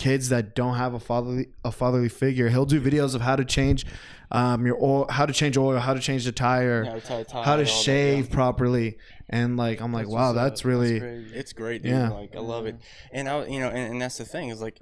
[0.00, 2.48] kids that don't have a fatherly a fatherly figure.
[2.48, 3.84] He'll do videos of how to change
[4.32, 7.42] um your oil, how to change oil, how to change the tire, Yeah, tie- tie,
[7.44, 8.34] how all to that, shave yeah.
[8.34, 8.96] properly,
[9.28, 10.44] and like I'm like, That's wow, what's up.
[10.44, 11.34] that's really crazy.
[11.34, 11.92] It's great, dude.
[11.92, 12.08] Yeah.
[12.10, 12.76] Like I love it,
[13.12, 14.78] and I, you know, and, and that's the thing is like,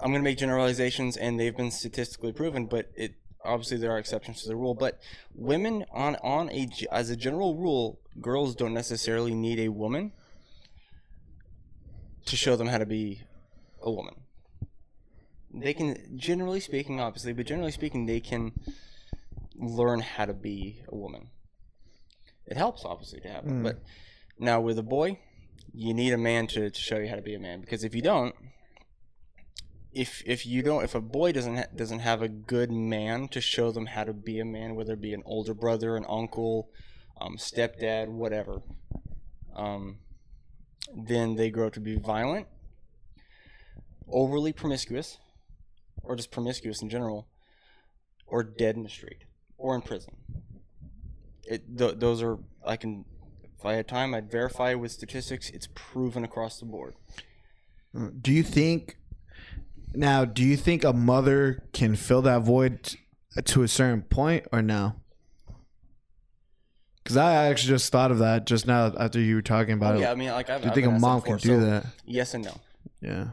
[0.00, 4.42] I'm gonna make generalizations, and they've been statistically proven, but it obviously there are exceptions
[4.42, 4.74] to the rule.
[4.74, 4.98] But
[5.34, 10.12] women on on a g- as a general rule, girls don't necessarily need a woman
[12.26, 13.22] to show them how to be
[13.84, 14.14] a woman.
[15.52, 18.52] They can, generally speaking, obviously, but generally speaking, they can
[19.54, 21.28] learn how to be a woman.
[22.46, 23.52] It helps, obviously, to have it.
[23.52, 23.62] Mm.
[23.62, 23.78] But
[24.38, 25.20] now with a boy,
[25.72, 27.94] you need a man to, to show you how to be a man because if
[27.94, 28.34] you don't,
[29.92, 33.40] if if you don't if a boy doesn't ha- doesn't have a good man to
[33.40, 36.68] show them how to be a man, whether it be an older brother, an uncle,
[37.20, 38.62] um, stepdad, whatever,
[39.54, 39.98] um,
[40.94, 42.46] then they grow up to be violent,
[44.08, 45.18] overly promiscuous,
[46.02, 47.28] or just promiscuous in general,
[48.26, 49.24] or dead in the street
[49.58, 50.14] or in prison.
[51.44, 53.04] It th- those are I can
[53.58, 55.50] if I had time I'd verify with statistics.
[55.50, 56.94] It's proven across the board.
[57.94, 58.96] Mm, do you think
[59.94, 60.24] now?
[60.24, 62.94] Do you think a mother can fill that void
[63.44, 64.96] to a certain point, or no?
[67.02, 69.98] Because I actually just thought of that just now after you were talking about Oh,
[69.98, 70.00] it.
[70.02, 71.86] yeah, I mean, like I've, do you I've think a mom can do so that?
[72.06, 72.56] Yes and no.
[73.02, 73.26] Yeah,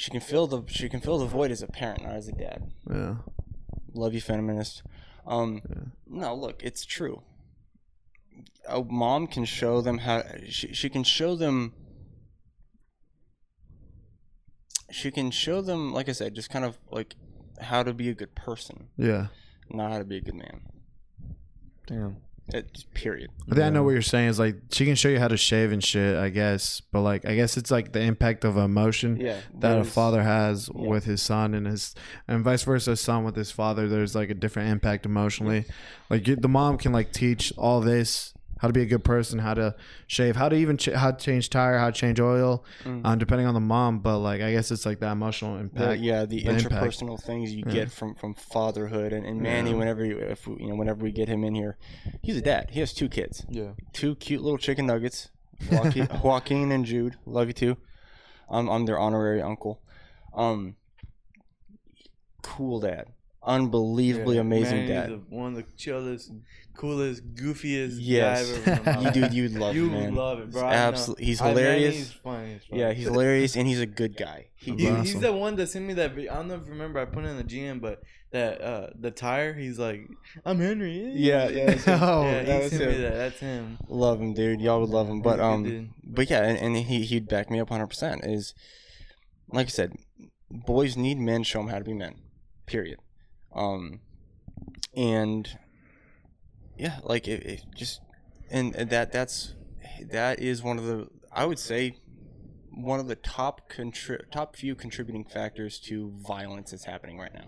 [0.00, 2.32] She can fill the she can fill the void as a parent, not as a
[2.32, 2.72] dad.
[2.90, 3.16] yeah.
[3.92, 4.82] Love you, feminist.
[5.26, 5.60] Um,
[6.06, 7.22] no, look, it's true.
[8.66, 11.74] A mom can show them how she she can show them.
[14.90, 17.14] She can show them, like I said, just kind of like
[17.60, 19.26] how to be a good person, Yeah.
[19.68, 20.62] not how to be a good man.
[21.86, 22.16] Damn.
[22.54, 23.30] It, just period.
[23.50, 24.28] I think I know what you're saying.
[24.28, 26.80] Is like she can show you how to shave and shit, I guess.
[26.92, 30.22] But like, I guess it's like the impact of emotion Yeah, that a there's- father
[30.22, 30.88] has yeah.
[30.88, 31.94] with his son and his,
[32.28, 33.88] and vice versa, son with his father.
[33.88, 35.64] There's like a different impact emotionally.
[36.08, 39.38] Like you, the mom can like teach all this, how to be a good person,
[39.38, 39.74] how to
[40.06, 43.00] shave, how to even ch- how to change tire, how to change oil, Mm.
[43.06, 44.00] um, depending on the mom.
[44.00, 46.00] But like, I guess it's like that emotional the, impact.
[46.02, 46.64] yeah the, the impact.
[46.70, 47.72] interpersonal things you Yeah.
[47.72, 49.76] get from from fatherhood and, and Manny Yeah.
[49.76, 51.76] whenever you if we, you know whenever we get him in here
[52.22, 53.70] he's a dad he has two kids Yeah.
[53.92, 55.30] two cute little chicken nuggets
[55.70, 57.76] Joaquin, Joaquin and Jude love you too
[58.50, 59.80] I'm, I'm their honorary uncle
[60.34, 60.76] um
[62.42, 63.06] cool dad
[63.42, 66.30] unbelievably Yeah, amazing man, dad the- one of the chillest,
[66.76, 68.48] coolest, goofiest Yes.
[68.50, 69.02] guy I've ever met.
[69.16, 70.62] you dude you'd love you him man love it, bro.
[70.62, 74.46] I absolutely he's I- hilarious he's funny yeah he's hilarious and he's a good guy
[74.56, 75.04] he, He, Awesome.
[75.04, 76.12] he's the one that sent me that.
[76.12, 76.98] I don't know if you remember.
[77.00, 79.54] I put it in the GM, but that uh the tire.
[79.54, 80.06] He's like,
[80.44, 81.12] I'm Henry.
[81.14, 81.98] Yeah, yeah, that's him.
[82.02, 82.42] Oh, yeah.
[82.42, 83.02] that he was sent me him.
[83.02, 83.14] that.
[83.14, 83.78] That's him.
[83.88, 87.04] love him dude y'all would love him but good um but yeah, and, and he
[87.06, 88.22] he'd back me up hundred percent.
[88.26, 88.52] Is
[89.50, 89.94] like I said,
[90.50, 91.42] boys need men.
[91.42, 92.16] Show them how to be men.
[92.66, 92.98] Period.
[93.54, 94.00] Um,
[94.94, 95.48] and
[96.76, 98.00] yeah, like it, it just
[98.50, 99.54] and, that that's
[100.10, 101.96] that is one of the I would say
[102.70, 107.46] one of the top contri- top few contributing factors to violence that's happening right now.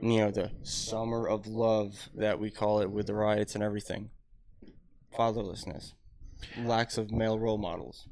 [0.00, 4.10] You know, the summer of love that we call it with the riots and everything.
[5.16, 5.92] Fatherlessness
[6.58, 8.08] lacks of male role models,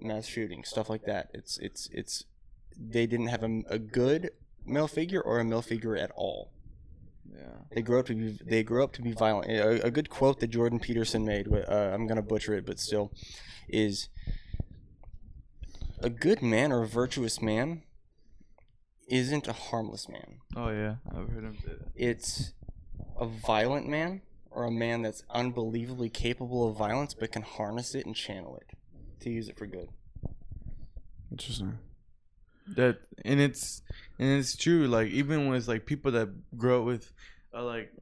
[0.00, 1.30] mass shooting, stuff like that.
[1.32, 2.24] It's it's it's
[2.78, 4.30] they didn't have a, a good
[4.66, 6.52] male figure or a male figure at all.
[7.32, 7.40] Yeah.
[7.74, 9.50] They grow up to be they grew up to be violent.
[9.50, 11.48] A, a good quote that Jordan Peterson made.
[11.48, 13.12] Uh, I'm gonna butcher it, but still,
[13.68, 14.08] is
[16.00, 17.82] a good man or a virtuous man
[19.08, 20.38] isn't a harmless man.
[20.56, 21.88] Oh yeah, I've heard him say that.
[21.94, 22.52] It's
[23.18, 28.04] a violent man or a man that's unbelievably capable of violence but can harness it
[28.04, 28.76] and channel it
[29.20, 29.88] to use it for good.
[31.30, 31.78] Interesting.
[32.76, 33.82] That and it's
[34.18, 37.12] and it's true like even with like people that grow up with
[37.54, 37.92] uh, like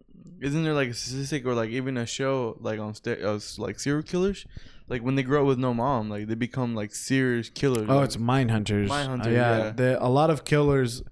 [0.40, 3.80] isn't there like a statistic or like even a show like on sta- uh, like
[3.80, 4.46] serial killers
[4.88, 7.96] like when they grow up with no mom like they become like serious killers Oh,
[7.96, 8.90] like, it's mine hunters.
[8.90, 9.70] Mindhunter, Uh, yeah, yeah.
[9.70, 11.02] The, a lot of killers,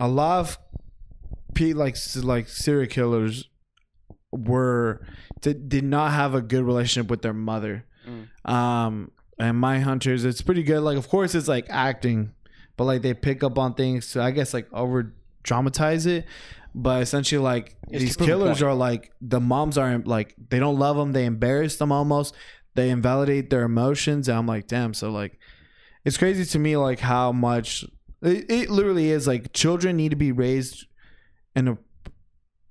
[0.00, 0.58] a lot of
[1.54, 3.48] pe like like serial killers
[4.32, 5.06] were
[5.40, 7.84] did, did not have a good relationship with their mother.
[8.08, 8.50] Mm.
[8.50, 10.80] Um, and Mindhunters, it's pretty good.
[10.80, 12.32] Like, of course, it's like acting,
[12.76, 16.26] but like they pick up on things to I guess like over dramatize it.
[16.74, 20.34] But essentially, like It's these to prove a killers are like the moms aren't like
[20.50, 21.12] they don't love them.
[21.12, 22.34] They embarrass them almost.
[22.74, 24.28] They invalidate their emotions.
[24.28, 24.94] And I'm like, damn.
[24.94, 25.38] So like,
[26.04, 27.84] it's crazy to me like how much
[28.22, 30.86] it, it literally is like children need to be raised
[31.56, 31.78] in a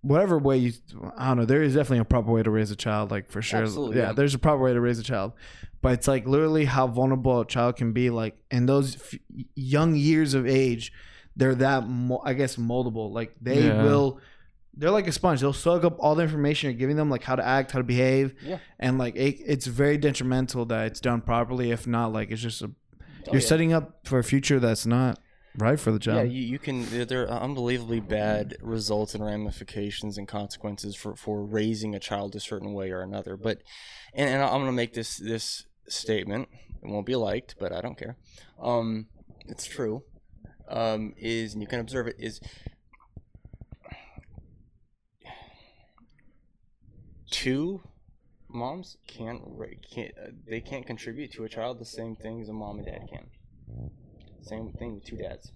[0.02, 0.72] whatever way you
[1.18, 3.42] I don't know there is definitely a proper way to raise a child like for
[3.42, 4.14] sure Absolutely, yeah.
[4.14, 5.34] there's a proper way to raise a child
[5.82, 9.20] but it's like literally how vulnerable a child can be like in those f-
[9.56, 10.92] young years of age
[11.36, 13.84] they're that mo- I guess moldable like they Yeah.
[13.84, 14.20] will
[14.76, 17.36] they're like a sponge they'll soak up all the information you're giving them like how
[17.36, 18.60] to act how to behave Yeah.
[18.80, 22.62] and like it, it's very detrimental that it's done properly if not like it's just
[22.62, 22.72] a
[23.28, 23.48] Oh, you're yeah.
[23.48, 25.20] setting up for a future that's not
[25.58, 26.32] right for the Yeah, child.
[26.32, 26.86] you, you can.
[27.08, 32.40] There, are unbelievably bad results and ramifications and consequences for, for raising a child a
[32.40, 33.36] certain way or another.
[33.36, 33.62] But,
[34.14, 36.48] and, and I'm gonna make this this statement.
[36.82, 38.16] It won't be liked, but I don't care.
[38.62, 39.08] Um,
[39.48, 40.04] it's true.
[40.68, 42.40] Um, is and you can observe it is
[47.32, 47.82] two
[48.48, 49.42] moms can't
[49.92, 52.86] can't uh, they can't contribute to a child the same thing as a mom and
[52.86, 53.30] dad can.
[54.42, 55.52] Same thing with two dads.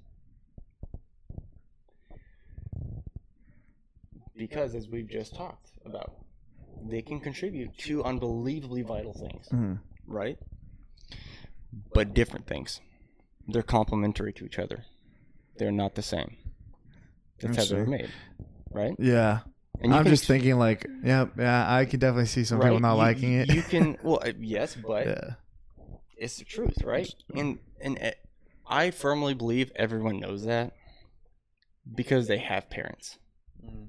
[4.35, 6.13] Because, as we've just talked about,
[6.89, 9.79] they can contribute to unbelievably vital things, Mhm.
[10.07, 10.37] Right?
[11.93, 12.81] But different things.
[13.47, 14.85] They're complementary to each other.
[15.57, 16.37] They're not the same.
[17.39, 18.09] That's how they're made,
[18.71, 18.95] right?
[18.97, 19.39] Yeah.
[19.81, 22.97] And I'm just thinking like, yeah, yeah, I could definitely see some people not You-
[22.99, 23.53] liking it.
[23.53, 25.29] You can, well, uh, yes, but yeah.
[26.15, 27.13] it's the truth, right?
[27.35, 28.11] And and uh,
[28.67, 30.73] I firmly believe everyone knows that
[31.93, 33.17] because they have parents.
[33.63, 33.87] Mm.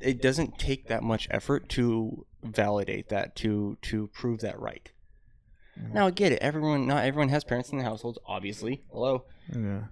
[0.00, 4.90] It doesn't take that much effort to validate that to to prove that right.
[5.78, 5.92] Mhm.
[5.94, 6.42] Now I get it.
[6.42, 8.82] Everyone, not everyone has parents in the households, obviously.
[8.90, 9.24] Hello,
[9.54, 9.84] Yeah.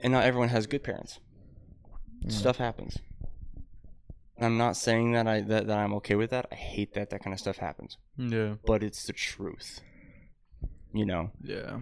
[0.00, 1.20] and not everyone has good parents.
[2.24, 2.32] Mm.
[2.32, 2.98] Stuff happens.
[4.38, 6.46] I'm not saying that I that, that I'm okay with that.
[6.52, 8.56] I hate that that kind of stuff happens, Yeah.
[8.66, 9.80] but it's the truth.
[10.92, 11.30] You know.
[11.42, 11.80] Yeah.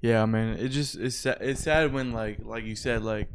[0.00, 0.58] Yeah, man.
[0.58, 3.28] It just it's sa- it's sad when like like you said like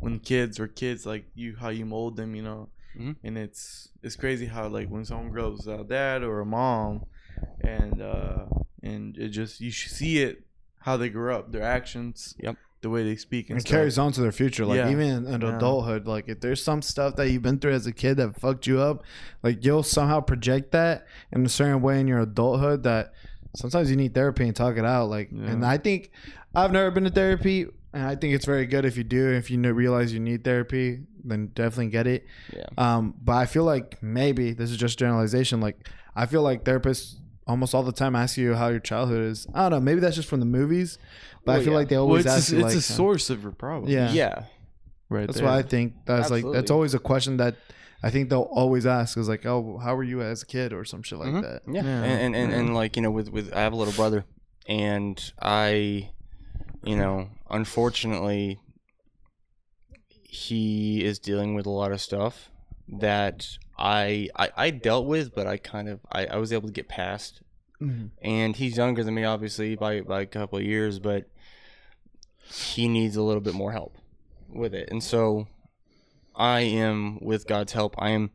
[0.00, 2.68] when kids or kids like you how you mold them, you know.
[2.98, 3.16] Mhm.
[3.22, 7.04] And it's it's crazy how like when someone grows a dad or a mom,
[7.60, 8.46] and uh
[8.82, 10.44] and it just you see it
[10.80, 12.56] how they grew up, their actions, Yep.
[12.80, 13.70] the way they speak and It stuff.
[13.72, 14.64] carries on to their future.
[14.64, 14.90] Like Yeah.
[14.90, 15.56] even in Yeah.
[15.56, 18.66] adulthood, like if there's some stuff that you've been through as a kid that fucked
[18.66, 19.02] you up,
[19.42, 23.12] like you'll somehow project that in a certain way in your adulthood that
[23.56, 25.08] sometimes you need therapy and talk it out.
[25.10, 25.50] Like, Yeah.
[25.50, 26.10] and I think
[26.54, 29.30] I've never been to therapy, and I think it's very good if you do.
[29.32, 32.26] If you know, realize you need therapy, then definitely get it.
[32.54, 32.64] Yeah.
[32.76, 35.60] Um, but I feel like maybe this is just generalization.
[35.60, 37.16] Like I feel like therapists
[37.46, 39.46] almost all the time ask you how your childhood is.
[39.54, 39.80] I don't know.
[39.80, 40.98] Maybe that's just from the movies,
[41.44, 41.78] but I feel yeah.
[41.78, 43.90] like they Well, always it's ask a, you it's like, a source of your problem.
[43.90, 44.12] Yeah.
[44.12, 44.44] Yeah.
[45.08, 45.26] right.
[45.26, 45.46] That's there.
[45.46, 47.56] why I think that's like that's always a question that
[48.02, 50.84] I think they'll always ask is like, oh, how were you as a kid or
[50.84, 51.42] some shit like Mhm.
[51.42, 51.62] that.
[51.66, 52.02] Yeah, Yeah.
[52.04, 52.58] and and, and, Yeah.
[52.58, 54.24] and like you know, with with I have a little brother,
[54.68, 56.10] and I,
[56.88, 58.58] you know, unfortunately,
[60.22, 62.50] he is dealing with a lot of stuff
[62.88, 66.72] that I I, I dealt with, but I kind of I, I was able to
[66.72, 67.42] get past.
[67.78, 68.10] Mhm.
[68.22, 71.28] And he's younger than me, obviously by by a couple of years, but
[72.50, 73.98] he needs a little bit more help
[74.48, 75.46] with it, and so
[76.34, 78.30] I am, with God's help, I am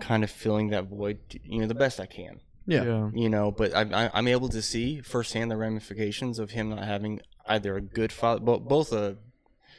[0.00, 2.84] kind of filling that void, you know, the best I can Yeah.
[2.84, 3.10] yeah.
[3.14, 6.84] you know but I'm, I- I'm able to see firsthand the ramifications of him not
[6.84, 9.16] having either a good father both a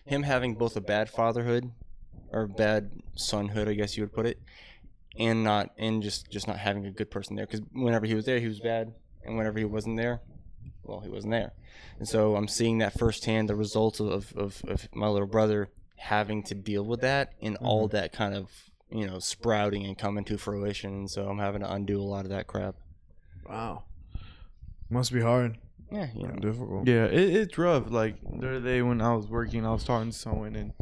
[0.06, 1.72] him having both a bad fatherhood
[2.32, 4.40] or bad sonhood i guess you would put it
[5.18, 8.26] and not and just just not having a good person there because whenever he was
[8.26, 8.92] there he was bad
[9.24, 10.22] and whenever he wasn't there
[10.84, 11.54] well he wasn't there
[12.00, 16.42] and so i'm seeing that firsthand the results of of, of my little brother having
[16.42, 17.96] to deal with that and all mm-hmm.
[17.98, 18.50] that kind of
[18.92, 22.26] you know sprouting and coming to fruition and so i'm having to undo a lot
[22.26, 22.76] of that crap
[23.48, 23.84] Wow.
[24.92, 25.58] Must be hard.
[25.92, 26.88] yeah you know Difficult.
[26.88, 27.90] Yeah, it, it's rough.
[27.90, 30.74] Like the other day when I was working, I was talking to someone, and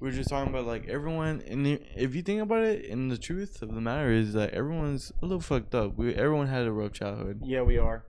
[0.00, 1.42] we were just talking about like everyone.
[1.46, 5.12] And if you think about it, and the truth of the matter is that everyone's
[5.22, 5.96] a little fucked up.
[5.96, 7.40] We everyone had a rough childhood.
[7.42, 8.04] Yeah, we are.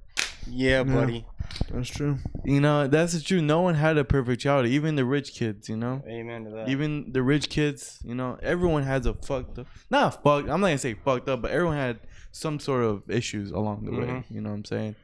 [0.47, 1.25] Yeah, buddy.
[1.71, 2.17] That's true.
[2.43, 3.43] You know, that's the truth.
[3.43, 4.71] No one had a perfect childhood.
[4.71, 5.69] Even the rich kids.
[5.69, 6.03] You know.
[6.07, 6.69] Amen to that.
[6.69, 9.67] Even the rich kids, you know, everyone has a fucked up.
[9.89, 10.49] Not fucked.
[10.49, 11.99] I'm not gonna say fucked up, but everyone had
[12.31, 14.05] some sort of issues along the way.
[14.07, 14.23] Mhm.
[14.29, 14.95] You know what I'm saying?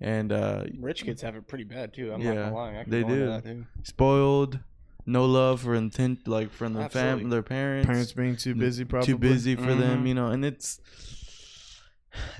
[0.00, 2.12] And uh, rich kids have it pretty bad too.
[2.12, 2.78] I'm Yeah, not gonna.
[2.80, 3.26] I they do.
[3.26, 3.44] that,
[3.84, 4.58] spoiled,
[5.06, 7.20] no love for intent, like from their Absolutely.
[7.22, 9.06] fam, their parents, Parents being too busy, probably.
[9.06, 10.08] too busy for them, Mhm.
[10.08, 10.80] you know, and it's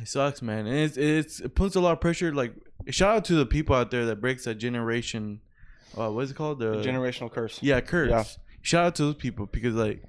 [0.00, 2.32] it sucks, man, and it's it's it puts a lot of pressure.
[2.32, 2.54] Like
[2.90, 5.40] shout out to the people out there that breaks that generation.
[5.98, 6.58] Uh, what is it called?
[6.58, 7.58] The Generational curse.
[7.62, 8.10] yeah curse.
[8.10, 8.24] Yeah.
[8.62, 10.02] Shout out to those people because like.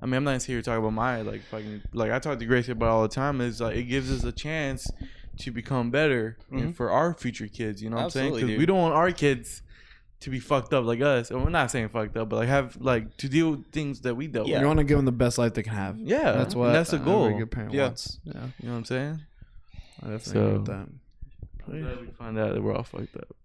[0.00, 2.46] I mean, I'm not here to talk about my like fucking like I talk to
[2.46, 3.40] Gracie about all the time.
[3.40, 4.88] Is like it gives us a chance
[5.38, 6.74] to become better and Mhm.
[6.76, 7.82] for our future kids.
[7.82, 8.34] You know what I'm saying?
[8.34, 9.62] Because we don't want our kids
[10.20, 11.30] to be fucked up like us.
[11.30, 14.14] And we're not saying fucked up, but like have like to deal with things that
[14.14, 14.60] we dealt Yeah.
[14.60, 15.98] You want to give them the best life they can have.
[15.98, 16.72] Yeah, That's what.
[16.72, 17.24] that's the a goal.
[17.28, 17.84] very good parent Yeah.
[17.84, 18.18] wants.
[18.24, 18.32] Yeah.
[18.60, 19.20] You know what I'm saying?
[20.02, 20.88] I definitely So- agree with that.
[21.70, 23.36] I'm glad we find out that we're all fucked up.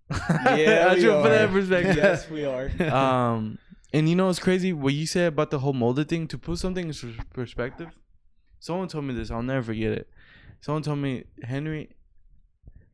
[0.57, 1.51] Yeah, I we should put that are.
[1.51, 1.95] perspective.
[1.97, 2.69] yes, we are.
[2.93, 3.57] um,
[3.91, 4.71] and you know what's crazy?
[4.73, 6.27] What you said about the whole molded thing.
[6.29, 7.89] To put something in pers- perspective,
[8.59, 9.29] someone told me this.
[9.29, 10.09] I'll never forget it.
[10.61, 11.89] Someone told me Henry.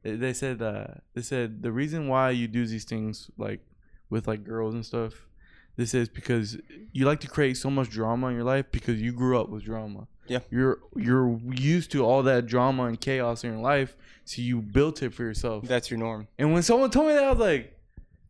[0.01, 3.59] They they said uh, they said the reason why you do these things like
[4.10, 5.14] with like girls and stuff.
[5.76, 6.57] This is because
[6.91, 9.64] you like to create so much drama in your life because you grew up with
[9.64, 10.07] drama.
[10.28, 10.39] Yeah.
[10.51, 13.95] You're you're used to all that drama and chaos in your life,
[14.26, 15.64] so you built it for yourself.
[15.66, 16.28] That's your norm.
[16.38, 17.76] And when someone told me that, I was like,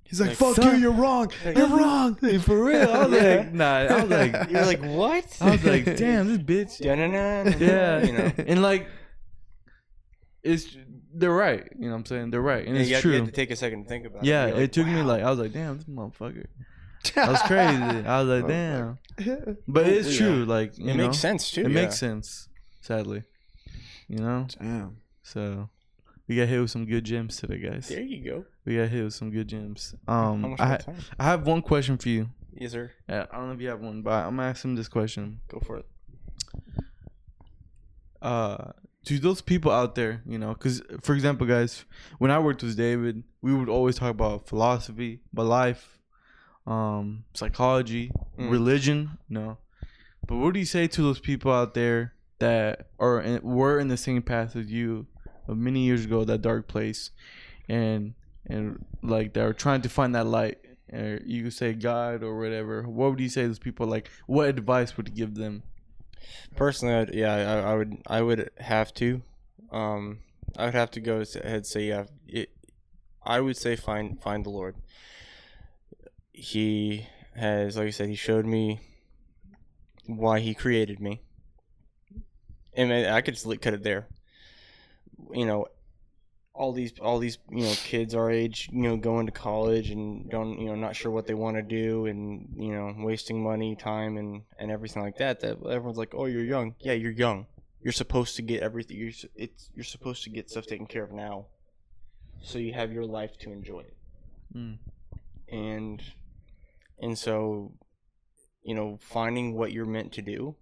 [0.05, 1.31] He's like, Like, "Fuck son- you, you're wrong.
[1.45, 2.89] You're wrong." for real.
[2.91, 3.35] I was Yeah.
[3.37, 3.75] like, nah.
[3.77, 5.37] I was like, You're like what?
[5.41, 6.79] I was like, damn, this bitch.
[6.83, 8.31] Yeah, You know.
[8.47, 8.87] and like,
[10.41, 10.75] it's
[11.13, 11.67] they're right.
[11.77, 12.31] You know what I'm saying?
[12.31, 13.25] They're right, and Yeah, it's you, have, you true.
[13.25, 14.49] to take a second to think about yeah, it.
[14.55, 16.45] It like, took me like I was like, damn, this motherfucker.
[17.15, 18.05] That was crazy.
[18.05, 18.97] I was like, damn.
[19.67, 19.91] But Yeah.
[19.93, 20.43] it's true.
[20.45, 21.61] Like you it know, makes sense too.
[21.61, 21.81] it yeah.
[21.81, 22.49] makes sense.
[22.81, 23.23] Sadly,
[24.09, 24.47] you know.
[24.59, 24.97] Damn.
[25.23, 25.69] So
[26.27, 27.87] we got hit with some good gems today, guys.
[27.87, 28.45] There you go.
[28.65, 29.95] We got hit with some good gems.
[30.09, 30.77] Um, I, ha-
[31.17, 32.29] I have one question for you.
[32.53, 32.91] Yes, sir.
[33.07, 35.39] Uh, I don't know if you have one, but I'm gonna ask him this question.
[35.47, 35.85] Go for it.
[38.21, 38.71] uh
[39.05, 41.85] to those people out there, you know, because for example, guys,
[42.17, 45.99] when I worked with David, we would always talk about philosophy, but life,
[46.67, 48.51] um, psychology, Mm.
[48.51, 49.57] religion, you know.
[50.27, 53.87] But what do you say to those people out there that are in, were in
[53.87, 55.07] the same path as you
[55.47, 57.11] of many years ago, that dark place,
[57.67, 58.13] and
[58.45, 60.57] and like they're trying to find that light?
[60.91, 62.83] Or you could say God or whatever.
[62.83, 63.85] What would you say to those people?
[63.87, 65.63] Like, what advice would you give them?
[66.55, 69.21] Personally, I'd, yeah, I, I would, I would have to,
[69.71, 70.19] um,
[70.57, 72.49] I would have to go ahead say, yeah, it,
[73.23, 74.75] I would say find, find the Lord.
[76.31, 78.79] He has, like I said, he showed me
[80.05, 81.21] why he created me,
[82.73, 84.07] and I could just cut it there.
[85.33, 85.67] You know,
[86.59, 90.29] all these, all these, you know, kids our age, you know, going to college and
[90.29, 93.77] don't, you know, not sure what they want to do, and you know, wasting money,
[93.77, 95.39] time, and and everything like that.
[95.39, 96.75] That everyone's like, oh, you're young.
[96.81, 97.47] Yeah, you're young.
[97.81, 98.97] You're supposed to get everything.
[98.97, 101.45] You're it's you're supposed to get stuff taken care of now,
[102.41, 103.97] so you have your life to enjoy it.
[104.53, 104.77] Mm.
[105.49, 106.03] And
[107.01, 107.71] and so,
[108.63, 110.57] you know, finding what you're meant to do.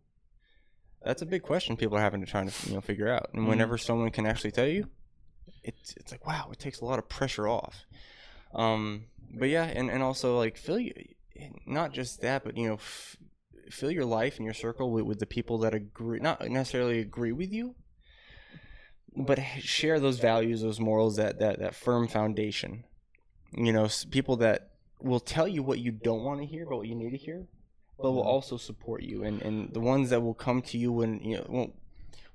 [1.04, 3.30] That's a big question people are having to try to you know figure out.
[3.34, 3.50] And Mhm.
[3.50, 4.90] whenever someone can actually tell you,
[5.68, 7.86] it's it's like wow, it takes a lot of pressure off.
[8.54, 10.94] Um, but yeah, and, and also like fill you,
[11.66, 13.18] not just that, but you know, f-
[13.70, 17.34] fill your life and your circle with, with the people that agree, not necessarily agree
[17.34, 17.76] with you,
[19.16, 22.86] but share those values, those morals, that that that firm foundation.
[23.54, 26.88] You know, people that will tell you what you don't want to hear, but what
[26.88, 27.48] you need to hear,
[27.98, 31.20] but will also support you, and and the ones that will come to you when
[31.20, 31.74] you know.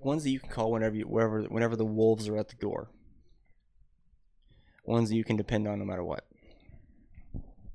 [0.00, 2.90] Ones that you can call whenever you, wherever, whenever the wolves are at the door.
[4.84, 6.24] Ones that you can depend on no matter what.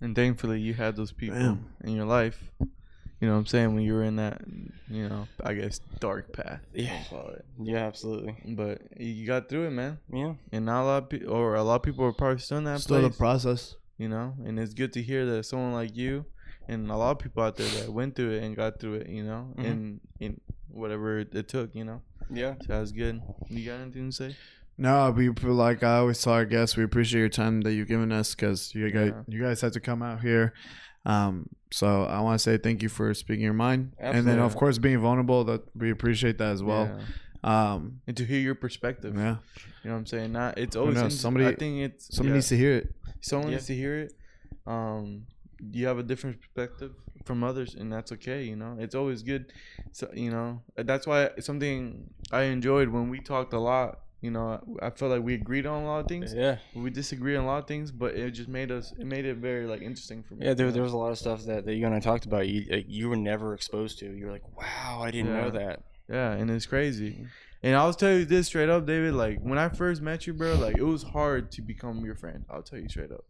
[0.01, 1.65] And thankfully, you had those people Damn.
[1.83, 2.51] in your life.
[3.19, 3.73] You know what I'm saying?
[3.73, 4.41] When you were in that,
[4.87, 6.59] you know, I guess dark path.
[6.73, 7.01] Yeah.
[7.11, 7.45] I'll call it.
[7.59, 8.35] Yeah, absolutely.
[8.45, 9.97] But you got through it, man.
[10.13, 10.33] Yeah.
[10.51, 12.65] And not a lot of people, or a lot of people are probably still in
[12.65, 13.75] that Still the process.
[13.97, 16.25] you know, and it's good to hear that someone like you
[16.67, 19.09] and a lot of people out there that went through it and got through it,
[19.09, 19.65] you know, Mhm.
[19.65, 22.01] and in whatever it, it took, you know.
[22.29, 22.53] Yeah.
[22.61, 23.19] So that's good.
[23.49, 24.35] You got anything to say?
[24.77, 28.11] No, we like I always tell our guests, we appreciate your time that you've given
[28.11, 29.23] us because you guys, Yeah.
[29.27, 30.53] you guys had to come out here.
[31.05, 34.55] Um, so I want to say thank you for speaking your mind, and then of
[34.55, 35.43] course being vulnerable.
[35.45, 36.85] That we appreciate that as well.
[37.43, 37.73] Yeah.
[37.73, 39.15] Um, And to hear your perspective.
[39.15, 39.37] yeah,
[39.83, 40.31] You know what I'm saying?
[40.33, 42.35] Not it's always Somebody- I think it's somebody yeah.
[42.35, 42.93] needs to hear it.
[43.21, 44.13] someone needs to hear it.
[44.65, 45.25] Um,
[45.71, 46.91] you have a different perspective
[47.25, 48.43] from others, and that's okay.
[48.43, 49.51] You know, it's always good.
[49.91, 53.99] So you know, that's why something I enjoyed when we talked a lot.
[54.19, 56.33] You know, I felt like we agreed on a lot of things.
[56.33, 56.57] Yeah.
[56.73, 58.91] We disagreed on a lot of things, but it just made us.
[58.97, 60.45] It made it very like interesting for me.
[60.47, 62.47] Yeah, there, there was a lot of stuff that, that you and I talked about.
[62.47, 64.05] You like, you were never exposed to.
[64.11, 65.41] You're like, wow, I didn't Yeah.
[65.41, 65.83] know that.
[66.09, 67.27] Yeah, and it's crazy.
[67.61, 69.13] And I'll tell you this straight up, David.
[69.13, 72.43] Like when I first met you, bro, like it was hard to become your friend.
[72.49, 73.25] I'll tell you straight up.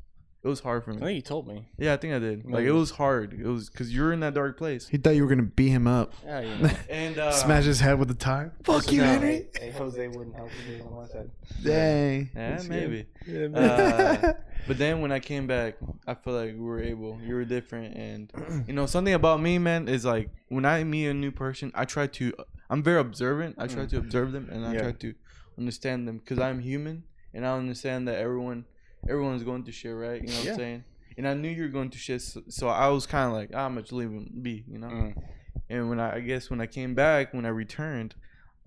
[0.47, 0.97] It was hard for me.
[0.97, 1.65] I think you told me.
[1.77, 2.49] Yeah, I think I did.
[2.49, 3.33] Like it was hard.
[3.33, 4.87] It was because you're in that dark place.
[4.87, 6.69] He thought you were gonna beat him up, Yeah, you know.
[6.89, 8.53] And uh, smash his head with the tire.
[8.63, 9.47] Fuck you, No, Henry.
[9.59, 11.29] Hey, Jose wouldn't help you on my side.
[11.61, 12.29] Dang.
[12.33, 13.07] Yeah, maybe.
[13.27, 14.33] Yeah, Uh,
[14.67, 15.75] but then when I came back,
[16.07, 17.19] I feel like we were able.
[17.21, 18.31] You were different, and
[18.67, 21.83] you know something about me, man, is like when I meet a new person, I
[21.83, 22.31] try to.
[22.69, 23.55] I'm very observant.
[23.57, 24.81] I try to observe them, and I Yeah.
[24.83, 25.13] try to
[25.57, 28.63] understand them because I'm human, and I understand that everyone,
[29.09, 30.21] everyone's going to shit, right?
[30.21, 30.51] You know what Yeah.
[30.51, 30.83] I'm saying?
[31.17, 33.49] And I knew you were going to shit, so, so I was kind of like,
[33.53, 34.87] ah, I'm just leave him be, you know.
[34.87, 35.23] Mm.
[35.69, 38.13] And when I, I guess when I came back, when I returned,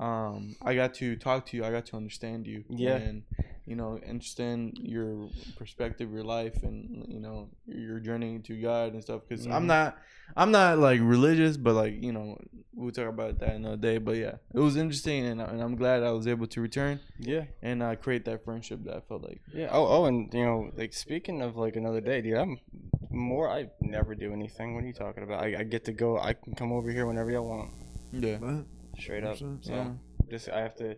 [0.01, 1.65] um, I got to talk to you.
[1.65, 2.65] I got to understand you.
[2.69, 2.97] Yeah.
[2.97, 3.23] And
[3.71, 9.03] you know, understand your perspective, your life, and you know, your journey to God and
[9.03, 9.21] stuff.
[9.29, 9.67] Because I'm Mhm.
[9.77, 9.89] not,
[10.37, 12.37] I'm not like religious, but like you know,
[12.75, 13.99] we'll talk about that another day.
[13.99, 16.99] But yeah, it was interesting, and, and I'm glad I was able to return
[17.33, 17.45] Yeah.
[17.63, 19.41] and uh, create that friendship that I felt like.
[19.55, 19.69] Yeah.
[19.71, 22.59] Oh, oh, and you know, like speaking of like another day, dude, I'm
[23.11, 23.49] more.
[23.49, 24.75] I never do anything.
[24.75, 25.45] What are you talking about?
[25.45, 26.19] I, I get to go.
[26.19, 27.71] I can come over here whenever I want.
[28.13, 28.39] Yeah.
[28.99, 29.37] Straight up.
[29.39, 29.93] So Yeah.
[30.29, 30.97] just I have to.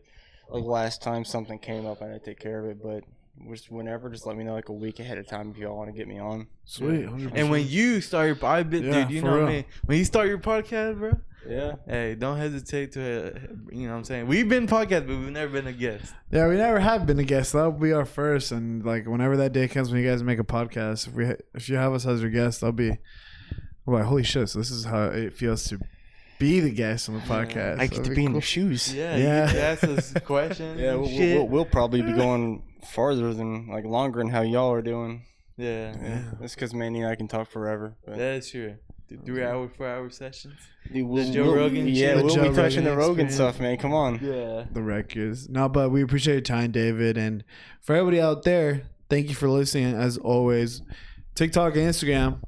[0.49, 2.83] Like last time something came up, and I take care of it.
[2.83, 3.05] But
[3.51, 5.91] just whenever, just let me know like a week ahead of time if y'all want
[5.91, 6.47] to get me on.
[6.65, 7.07] Sweet.
[7.07, 7.33] 100%.
[7.35, 9.47] And when you start your, I bet, Yeah, dude, you for know real.
[9.47, 9.65] me.
[9.87, 11.13] When you start your podcast, bro,
[11.49, 11.73] Yeah.
[11.87, 13.39] Hey, don't hesitate to, uh,
[13.73, 14.27] you know what I'm saying?
[14.27, 16.13] We've been podcast, but we've never been a guest.
[16.31, 17.55] Yeah, we never have been a guest.
[17.55, 20.45] That'll be our first, and like whenever that day comes when you guys make a
[20.45, 22.91] podcast, if we if you have us as your guest, that'll be.
[23.85, 24.49] I'm like, holy shit!
[24.51, 25.81] So this is how it feels to
[26.43, 27.79] be the guest on the podcast.
[27.81, 28.41] I get That'd to be in cool.
[28.41, 28.93] the shoes.
[28.95, 29.47] Yeah, Yeah.
[29.47, 30.81] you get to ask us questions.
[30.81, 32.63] Yeah, and we'll, we'll, we'll probably be going
[32.93, 35.25] farther than like longer than how y'all are doing.
[35.57, 36.23] yeah, Yeah, yeah.
[36.41, 37.97] that's because Manny and I can talk forever.
[38.05, 38.75] But That's true.
[39.09, 40.59] Th- Three hour, four hour sessions.
[40.93, 42.25] Dude, we'll, Joe we'll- Rogan Yeah, shit.
[42.25, 43.35] We'll Joe be touching Rogan the Rogan experience.
[43.35, 43.77] stuff, man.
[43.77, 44.19] Come on.
[44.23, 44.65] Yeah.
[44.73, 45.49] the records.
[45.49, 47.45] No, but we appreciate your time, David, and
[47.83, 49.95] for everybody out there, thank you for listening.
[49.95, 50.83] As always,
[51.35, 52.41] TikTok and Instagram.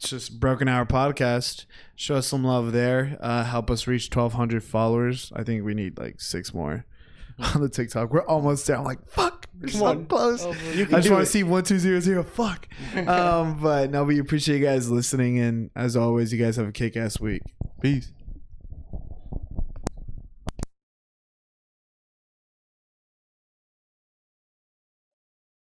[0.00, 1.66] It's just Broken Hour Podcast.
[1.94, 3.18] Show us some love there.
[3.20, 5.30] Uh, help us reach 1,200 followers.
[5.36, 6.86] I think we need like six more
[7.38, 8.10] on the TikTok.
[8.10, 8.78] We're almost there.
[8.78, 10.06] I'm like, fuck, we're Come so on.
[10.06, 10.42] close.
[10.42, 12.22] Oh, I just want to see one two zero zero.
[12.22, 12.66] Fuck.
[13.06, 16.72] um, but no, we appreciate you guys listening, and as always, you guys have a
[16.72, 17.42] kick ass week.
[17.82, 18.10] Peace.